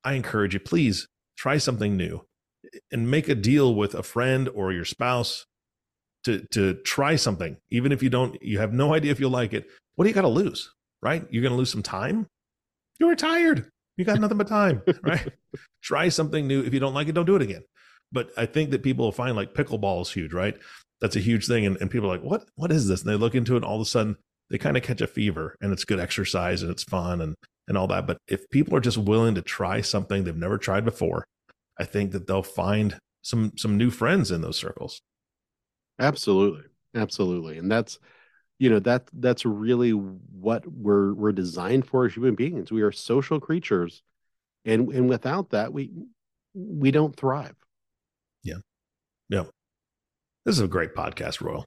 I 0.04 0.14
encourage 0.14 0.54
you, 0.54 0.60
please 0.60 1.08
try 1.38 1.58
something 1.58 1.96
new 1.96 2.26
and 2.92 3.10
make 3.10 3.30
a 3.30 3.36
deal 3.36 3.76
with 3.76 3.94
a 3.94 4.04
friend 4.04 4.50
or 4.50 4.72
your 4.72 4.86
spouse 4.86 5.46
to, 6.24 6.46
to 6.52 6.76
try 6.76 7.16
something. 7.16 7.58
Even 7.72 7.92
if 7.92 8.04
you 8.04 8.10
don't, 8.10 8.42
you 8.42 8.60
have 8.60 8.74
no 8.74 8.94
idea 8.94 9.12
if 9.12 9.20
you'll 9.20 9.32
like 9.32 9.54
it, 9.54 9.68
what 9.96 10.04
do 10.04 10.10
you 10.10 10.16
got 10.16 10.22
to 10.22 10.28
lose? 10.28 10.72
Right? 11.02 11.26
You're 11.30 11.44
going 11.44 11.52
to 11.52 11.58
lose 11.58 11.72
some 11.72 11.84
time. 11.84 12.28
You're 13.00 13.10
retired. 13.10 13.70
You 13.98 14.06
got 14.06 14.20
nothing 14.20 14.38
but 14.38 14.48
time, 14.48 14.82
right? 15.04 15.28
Try 15.82 16.10
something 16.10 16.48
new. 16.48 16.62
If 16.62 16.74
you 16.74 16.80
don't 16.80 16.94
like 16.94 17.08
it, 17.08 17.14
don't 17.14 17.26
do 17.26 17.36
it 17.36 17.42
again. 17.42 17.64
But 18.12 18.30
I 18.38 18.46
think 18.46 18.70
that 18.72 18.84
people 18.84 19.06
will 19.06 19.12
find 19.12 19.36
like 19.36 19.54
pickleball 19.54 20.02
is 20.02 20.12
huge, 20.12 20.34
right? 20.34 20.58
That's 21.02 21.16
a 21.16 21.20
huge 21.20 21.48
thing. 21.48 21.66
And, 21.66 21.78
and 21.82 21.92
people 21.92 22.08
are 22.10 22.18
like, 22.18 22.24
what, 22.24 22.48
what 22.56 22.72
is 22.72 22.88
this? 22.88 23.02
And 23.02 23.12
they 23.12 23.16
look 23.16 23.36
into 23.36 23.54
it 23.54 23.58
and 23.58 23.66
all 23.66 23.76
of 23.76 23.82
a 23.82 23.86
sudden 23.86 24.16
they 24.50 24.58
kind 24.58 24.78
of 24.78 24.84
catch 24.84 25.02
a 25.02 25.08
fever 25.08 25.58
and 25.62 25.74
it's 25.74 25.84
good 25.84 26.00
exercise 26.00 26.62
and 26.62 26.72
it's 26.72 26.84
fun 26.84 27.22
and, 27.22 27.36
and 27.68 27.78
all 27.78 27.88
that. 27.88 28.08
But 28.08 28.18
if 28.28 28.50
people 28.50 28.76
are 28.76 28.82
just 28.82 28.98
willing 28.98 29.36
to 29.36 29.42
try 29.42 29.82
something 29.82 30.24
they've 30.24 30.36
never 30.36 30.58
tried 30.58 30.86
before, 30.86 31.26
I 31.78 31.84
think 31.84 32.12
that 32.12 32.28
they'll 32.28 32.44
find 32.44 32.98
some, 33.24 33.54
some 33.58 33.78
new 33.78 33.90
friends 33.90 34.32
in 34.32 34.42
those 34.42 34.58
circles. 34.58 35.02
Absolutely. 36.00 36.64
Absolutely. 36.96 37.58
And 37.58 37.70
that's, 37.70 38.00
you 38.60 38.70
know 38.70 38.80
that 38.80 39.08
that's 39.14 39.46
really 39.46 39.92
what 39.92 40.66
we're 40.68 41.14
we're 41.14 41.32
designed 41.32 41.86
for 41.86 42.06
as 42.06 42.14
human 42.14 42.36
beings. 42.36 42.72
We 42.72 42.82
are 42.82 42.92
social 42.92 43.40
creatures 43.40 44.02
and 44.66 44.90
and 44.90 45.10
without 45.10 45.52
that 45.52 45.74
we 45.74 45.92
we 46.54 46.92
don't 46.92 47.16
thrive. 47.16 47.56
Yeah. 48.44 48.58
Yeah. 49.30 49.44
This 50.46 50.56
is 50.56 50.62
a 50.62 50.68
great 50.68 50.96
podcast 50.96 51.42
royal. 51.42 51.66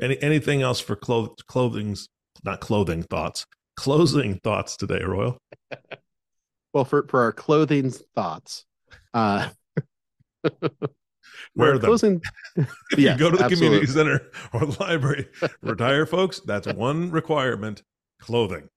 Any 0.00 0.20
anything 0.22 0.62
else 0.62 0.80
for 0.80 0.96
cloth 0.96 1.34
clothing's 1.46 2.08
not 2.44 2.60
clothing 2.60 3.02
thoughts 3.02 3.46
closing 3.76 4.38
thoughts 4.42 4.76
today 4.76 5.02
royal? 5.02 5.38
Well 6.72 6.84
for 6.84 7.06
for 7.08 7.22
our 7.22 7.32
clothing 7.32 7.90
thoughts 7.90 8.66
uh 9.14 9.48
wear 11.56 11.78
them. 11.78 11.88
Closing... 11.88 12.22
if 12.56 12.68
yes, 12.96 13.18
you 13.18 13.18
go 13.18 13.30
to 13.30 13.36
the 13.36 13.44
absolutely. 13.44 13.86
community 13.86 13.92
center 13.92 14.30
or 14.52 14.66
the 14.66 14.76
library, 14.80 15.28
retire 15.62 16.06
folks, 16.16 16.40
that's 16.40 16.66
one 16.68 17.10
requirement 17.10 17.82
clothing. 18.20 18.68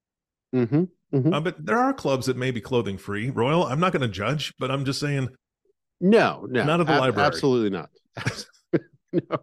Mm-hmm, 0.56 0.84
mm-hmm. 1.14 1.34
Uh, 1.34 1.40
but 1.40 1.64
there 1.64 1.78
are 1.78 1.94
clubs 1.94 2.26
that 2.26 2.38
may 2.38 2.52
be 2.52 2.62
clothing 2.62 2.98
free. 2.98 3.30
Royal, 3.30 3.66
I'm 3.66 3.80
not 3.80 3.92
going 3.92 4.02
to 4.02 4.08
judge, 4.08 4.54
but 4.60 4.72
I'm 4.72 4.86
just 4.86 5.00
saying. 5.00 5.30
No, 6.02 6.48
no, 6.50 6.64
not 6.64 6.80
at 6.80 6.88
the 6.88 6.94
ab- 6.94 7.00
library. 7.00 7.28
Absolutely 7.28 7.70
not. 7.70 7.90
no. 9.14 9.38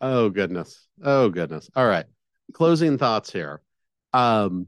Oh 0.00 0.28
goodness. 0.28 0.86
Oh 1.02 1.28
goodness. 1.30 1.70
All 1.74 1.86
right. 1.86 2.04
Closing 2.52 2.98
thoughts 2.98 3.32
here. 3.32 3.62
Um, 4.12 4.66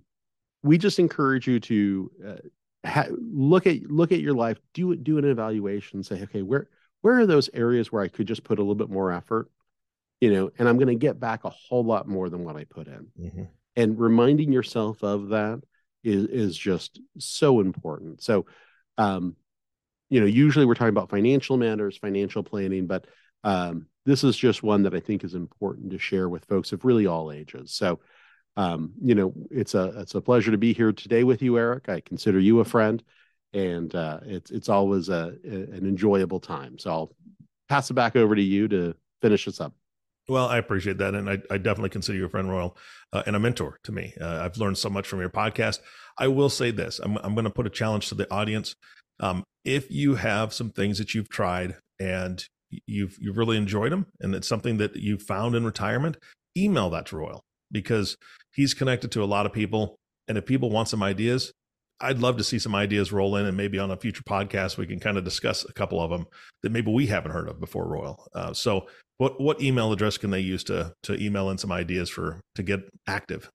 we 0.63 0.79
just 0.79 0.99
encourage 0.99 1.47
you 1.47 1.61
to 1.61 2.11
uh, 2.27 2.35
ha- 2.85 3.07
look 3.11 3.67
at 3.67 3.83
look 3.91 4.13
at 4.13 4.21
your 4.21 4.35
life 4.35 4.59
do 4.75 4.95
do 4.97 5.19
an 5.19 5.25
evaluation 5.25 6.03
say 6.03 6.23
okay 6.23 6.43
where 6.43 6.69
where 7.01 7.19
are 7.19 7.27
those 7.27 7.51
areas 7.53 7.91
where 7.91 8.03
i 8.03 8.09
could 8.09 8.27
just 8.27 8.45
put 8.45 8.59
a 8.59 8.63
little 8.63 8.75
bit 8.75 8.91
more 8.91 9.13
effort? 9.13 9.51
You 10.21 10.33
know 10.33 10.51
and 10.59 10.69
i'm 10.69 10.77
going 10.77 10.89
to 10.89 10.95
get 10.95 11.21
back 11.21 11.45
a 11.45 11.51
whole 11.51 11.85
lot 11.85 12.09
more 12.09 12.29
than 12.29 12.45
what 12.45 12.57
i 12.57 12.65
put 12.65 12.87
in. 12.87 13.07
Mm-hmm. 13.21 13.43
and 13.77 13.99
reminding 13.99 14.53
yourself 14.53 15.03
of 15.03 15.29
that 15.29 15.61
is 16.05 16.25
is 16.27 16.57
just 16.57 17.01
so 17.19 17.61
important. 17.61 18.23
So 18.23 18.47
um 18.97 19.37
you 20.11 20.21
know 20.21 20.27
usually 20.27 20.67
we're 20.67 20.75
talking 20.75 20.89
about 20.89 21.11
financial 21.11 21.57
matters 21.57 21.97
financial 21.97 22.43
planning 22.43 22.87
but 22.87 23.07
um 23.45 23.87
this 24.07 24.25
is 24.25 24.37
just 24.37 24.63
one 24.63 24.85
that 24.85 24.95
i 24.95 25.01
think 25.01 25.23
is 25.23 25.35
important 25.35 25.91
to 25.91 25.99
share 25.99 26.29
with 26.29 26.45
folks 26.47 26.73
of 26.73 26.85
really 26.85 27.07
all 27.07 27.31
ages. 27.31 27.73
So 27.73 28.01
um, 28.57 28.93
you 29.03 29.15
know, 29.15 29.33
it's 29.51 29.75
a 29.75 30.01
it's 30.01 30.15
a 30.15 30.21
pleasure 30.21 30.51
to 30.51 30.59
be 30.59 30.73
here 30.73 30.93
today 30.93 31.25
with 31.25 31.43
you, 31.43 31.59
Eric. 31.59 31.89
I 31.89 32.01
consider 32.01 32.41
you 32.41 32.61
a 32.61 32.65
friend, 32.65 33.03
and 33.53 33.95
uh, 33.95 34.21
it's 34.25 34.51
it's 34.51 34.69
always 34.69 35.09
a, 35.09 35.35
a, 35.45 35.49
an 35.49 35.87
enjoyable 35.87 36.41
time. 36.41 36.79
So 36.79 36.91
I'll 36.91 37.17
pass 37.69 37.91
it 37.91 37.95
back 37.95 38.17
over 38.17 38.35
to 38.35 38.43
you 38.43 38.69
to 38.69 38.95
finish 39.21 39.47
us 39.47 39.61
up. 39.61 39.75
Well, 40.29 40.47
I 40.47 40.59
appreciate 40.59 40.99
that. 40.99 41.15
And 41.15 41.29
I, 41.29 41.39
I 41.51 41.57
definitely 41.57 41.89
consider 41.89 42.19
you 42.19 42.27
a 42.27 42.29
friend, 42.29 42.51
Royal, 42.51 42.77
uh, 43.13 43.23
and 43.27 43.35
a 43.35 43.39
mentor 43.39 43.79
to 43.85 43.93
me. 43.93 44.13
Uh, 44.21 44.41
I've 44.43 44.59
learned 44.59 44.77
so 44.77 44.91
much 44.91 45.09
from 45.09 45.21
your 45.21 45.31
podcast. 45.31 45.81
I 46.19 46.29
will 46.29 46.51
say 46.51 46.71
this 46.71 46.99
I'm, 46.99 47.17
I'm 47.19 47.35
going 47.35 47.45
to 47.45 47.51
put 47.51 47.67
a 47.67 47.71
challenge 47.71 48.09
to 48.09 48.15
the 48.15 48.31
audience. 48.33 48.75
Um, 49.21 49.43
if 49.65 49.91
you 49.91 50.17
have 50.17 50.53
some 50.53 50.71
things 50.71 50.99
that 50.99 51.15
you've 51.15 51.31
tried 51.31 51.77
and 51.99 52.45
you've, 52.87 53.17
you've 53.19 53.39
really 53.39 53.57
enjoyed 53.57 53.91
them 53.91 54.07
and 54.21 54.35
it's 54.35 54.47
something 54.47 54.77
that 54.79 54.97
you 54.97 55.19
found 55.19 55.55
in 55.55 55.65
retirement, 55.65 56.19
email 56.57 56.91
that 56.91 57.07
to 57.07 57.17
Royal 57.17 57.43
because 57.71 58.17
he's 58.53 58.75
connected 58.75 59.13
to 59.13 59.23
a 59.23 59.27
lot 59.27 59.47
of 59.47 59.53
people. 59.53 59.99
And 60.27 60.37
if 60.37 60.47
people 60.47 60.71
want 60.71 60.89
some 60.89 61.03
ideas, 61.03 61.53
I'd 62.01 62.21
love 62.21 62.37
to 62.37 62.45
see 62.45 62.59
some 62.59 62.75
ideas 62.75 63.13
roll 63.13 63.37
in, 63.37 63.47
and 63.47 63.57
maybe 63.57 63.79
on 63.79 63.91
a 63.91 63.97
future 63.97 64.23
podcast 64.23 64.77
we 64.77 64.87
can 64.87 65.01
kind 65.01 65.17
of 65.17 65.25
discuss 65.25 65.65
a 65.65 65.73
couple 65.73 66.01
of 66.01 66.11
them 66.11 66.27
that 66.63 66.71
maybe 66.71 66.93
we 66.93 67.07
haven't 67.07 67.33
heard 67.33 67.49
of 67.49 67.59
before, 67.59 67.89
Royal. 67.89 68.25
Uh, 68.33 68.53
so, 68.53 68.87
what 69.17 69.41
what 69.41 69.61
email 69.61 69.93
address 69.93 70.17
can 70.17 70.31
they 70.31 70.41
use 70.41 70.63
to 70.65 70.93
to 71.05 71.21
email 71.21 71.51
in 71.51 71.59
some 71.59 71.73
ideas 71.73 72.09
for 72.09 72.41
to 72.55 72.63
get 72.63 72.81
active? 73.09 73.51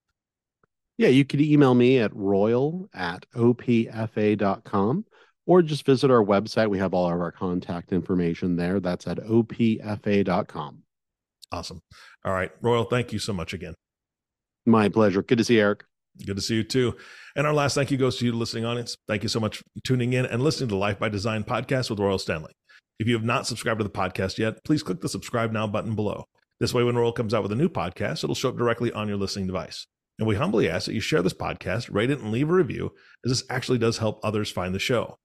Yeah, 0.97 1.08
you 1.08 1.26
could 1.26 1.41
email 1.41 1.73
me 1.73 1.99
at 1.99 2.15
royal 2.15 2.88
at 2.93 3.26
opfa.com 3.36 5.06
or 5.45 5.62
just 5.62 5.86
visit 5.86 6.12
our 6.12 6.23
website. 6.23 6.69
We 6.69 6.80
have 6.80 6.93
all 6.93 7.12
of 7.12 7.19
our 7.19 7.32
contact 7.32 7.91
information 7.91 8.56
there. 8.56 8.80
That's 8.80 9.08
at 9.08 9.17
opfa.com. 9.17 10.84
Awesome. 11.52 11.80
All 12.26 12.34
right, 12.34 12.52
Royal, 12.62 12.84
thank 12.84 13.13
you 13.13 13.19
so 13.19 13.34
much 13.34 13.54
again. 13.54 13.73
My 14.65 14.89
pleasure. 14.89 15.21
Good 15.21 15.38
to 15.39 15.43
see 15.43 15.56
you, 15.56 15.62
Eric. 15.62 15.84
Good 16.26 16.36
to 16.36 16.41
see 16.41 16.56
you 16.56 16.63
too. 16.63 16.95
And 17.36 17.47
our 17.47 17.54
last 17.54 17.73
thank 17.73 17.91
you 17.91 17.97
goes 17.97 18.17
to 18.17 18.26
you, 18.26 18.32
listening 18.32 18.65
audience. 18.65 18.95
Thank 19.08 19.23
you 19.23 19.30
so 19.30 19.39
much 19.39 19.58
for 19.58 19.63
tuning 19.84 20.13
in 20.13 20.26
and 20.26 20.43
listening 20.43 20.69
to 20.69 20.76
Life 20.76 20.99
by 20.99 21.10
Design 21.10 21.43
podcast 21.43 21.89
with 21.89 21.99
Royal 21.99 22.17
Standley. 22.17 22.52
If 22.99 23.08
you 23.08 23.15
have 23.15 23.23
not 23.23 23.47
subscribed 23.47 23.80
to 23.80 23.84
the 23.84 23.89
podcast 23.89 24.38
yet, 24.38 24.63
please 24.63 24.84
click 24.84 25.02
the 25.02 25.10
subscribe 25.10 25.52
now 25.52 25.65
button 25.65 25.95
below. 25.95 26.26
This 26.60 26.73
way, 26.73 26.84
when 26.84 26.95
Royal 26.95 27.12
comes 27.12 27.34
out 27.34 27.41
with 27.41 27.52
a 27.52 27.56
new 27.56 27.67
podcast, 27.67 28.23
it'll 28.23 28.36
show 28.36 28.49
up 28.49 28.58
directly 28.58 28.91
on 28.93 29.08
your 29.08 29.17
listening 29.17 29.47
device. 29.47 29.88
And 30.19 30.28
we 30.28 30.36
humbly 30.36 30.69
ask 30.69 30.86
that 30.86 30.93
you 30.93 31.02
share 31.02 31.23
this 31.23 31.34
podcast, 31.34 31.91
rate 31.91 32.12
it, 32.12 32.19
and 32.19 32.32
leave 32.32 32.49
a 32.49 32.54
review, 32.54 32.91
as 33.26 33.32
this 33.32 33.43
actually 33.49 33.80
does 33.80 33.97
help 33.97 34.19
others 34.23 34.52
find 34.52 34.76
the 34.76 34.80
show. 34.80 35.17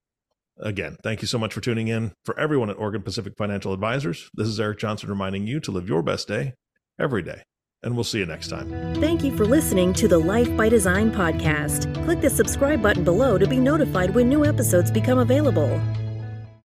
Again, 0.59 0.97
thank 1.05 1.21
you 1.21 1.29
so 1.29 1.39
much 1.39 1.53
for 1.53 1.61
tuning 1.61 1.89
in. 1.89 2.13
For 2.25 2.37
everyone 2.41 2.71
at 2.71 2.79
Oregon 2.79 3.03
Pacific 3.03 3.35
Financial 3.37 3.75
Advisors, 3.75 4.31
this 4.35 4.49
is 4.49 4.59
Eric 4.59 4.79
Johnson 4.79 5.11
reminding 5.11 5.47
you 5.47 5.61
to 5.61 5.71
live 5.71 5.89
your 5.89 6.03
best 6.03 6.27
day 6.27 6.55
every 6.99 7.23
day 7.23 7.43
and 7.83 7.95
we'll 7.95 8.05
see 8.05 8.19
you 8.19 8.27
next 8.27 8.49
time. 8.49 8.69
Thank 8.97 9.23
you 9.23 9.37
for 9.37 9.45
listening 9.45 9.93
to 9.95 10.09
the 10.09 10.19
Life 10.19 10.55
by 10.57 10.69
Design 10.69 11.11
podcast. 11.11 11.93
Click 12.05 12.21
the 12.21 12.31
subscribe 12.31 12.83
button 12.83 13.05
below 13.05 13.39
to 13.39 13.47
be 13.47 13.59
notified 13.59 14.15
when 14.15 14.29
new 14.29 14.45
episodes 14.45 14.91
become 14.91 15.19
available. 15.19 15.81